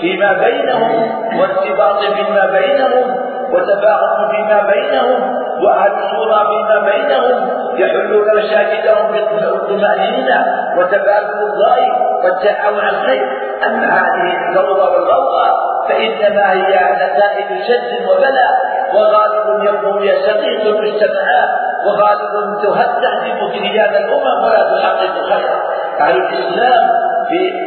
[0.00, 0.92] فيما بينهم
[1.40, 3.06] وارتباط فيما بينهم
[3.52, 5.20] وتفاهم فيما بينهم
[5.64, 7.50] وأهل شورى فيما بينهم
[7.80, 10.38] يحلون مشاكلهم بالطمأنينة
[10.78, 11.88] وتبادل الرأي
[12.24, 13.26] والتعاون على الخير.
[13.66, 15.54] أما هذه الفوضى والغوغاء
[15.88, 18.52] فإنما هي نتائج شد وبلاء
[18.94, 21.50] وغالب يقوم يستغيث المجتمعات
[21.86, 23.58] وغالب تهدد في
[23.96, 25.58] الأمم ولا تحقق خيرا.
[26.00, 26.90] أهل الإسلام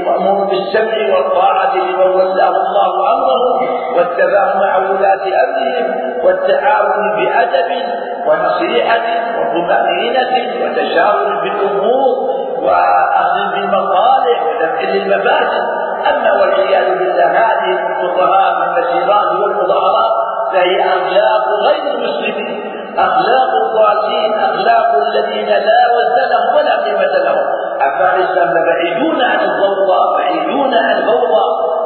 [0.06, 3.60] مأمور بالسمع والطاعة لمن ولاه الله أمره
[3.98, 7.72] والتفاهم مع ولاة أمرهم والتعاون بأدب
[8.28, 9.02] ونصيحة
[9.40, 10.32] وطمأنينة
[10.64, 12.16] وتشاور بالأمور
[12.62, 15.64] وأخذ بالمصالح ودفع للمفاسد
[16.10, 20.12] أما والعياذ بالله هذه الفقهاء من المسيرات والمظاهرات
[20.54, 27.46] فهي أخلاق غير المسلمين أخلاق الضالين أخلاق الذين لا وزن لهم ولا قيمة لهم.
[27.82, 31.46] أفارسا بعيدون عن الضوضاء بعيدون عن الفوضى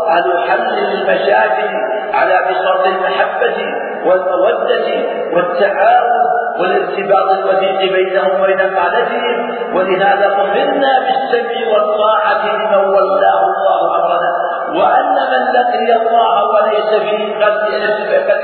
[0.09, 1.69] أهل حل للمشاكل
[2.13, 3.57] على بساط المحبة
[4.05, 4.87] والمودة
[5.33, 6.25] والتعاون
[6.59, 9.55] والارتباط الوثيق بينهم وبين قادتهم.
[9.75, 14.34] ولهذا أمرنا بالسمع والطاعة لمن ولاه الله أمرنا.
[14.77, 17.85] وأن من لقي الله وليس في قلبه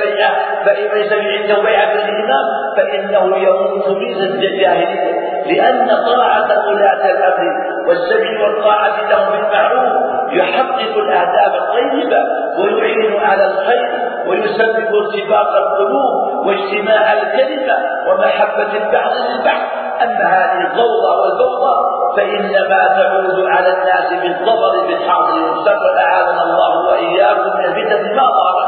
[0.04, 0.32] بيعة
[0.66, 2.46] فإن ليس عنده بيعة الإمام
[2.78, 5.31] فإنه يموت ميزة الجاهلية.
[5.46, 7.54] لأن طاعة ولاة الأمر
[7.88, 12.20] والسمع والطاعة لهم بالمعروف يحقق الأهداف الطيبة
[12.60, 17.78] ويعين على الخير ويسبب ارتباط القلوب واجتماع الكلمة
[18.08, 19.62] ومحبة البعض للبعض.
[20.02, 21.76] أما هذه الضوضاء والبوضة
[22.18, 25.36] فإنما تعود على الناس بالضرر بالحاضر.
[25.36, 28.62] المستقبل أعاذنا الله وإياكم من الفتن ما ظهر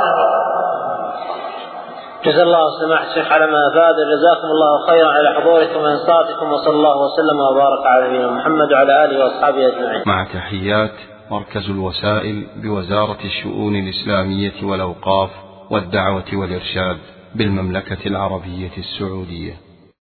[2.26, 6.98] جزا الله سماحة الشيخ على ما أفاد جزاكم الله خيرا على حضوركم وإنصاتكم وصلى الله
[6.98, 10.04] وسلم وبارك على نبينا محمد وعلى آله وأصحابه أجمعين.
[10.06, 10.92] مع تحيات
[11.32, 15.30] مركز الوسائل بوزارة الشؤون الإسلامية والأوقاف
[15.72, 16.98] والدعوة والإرشاد
[17.36, 19.54] بالمملكة العربية السعودية.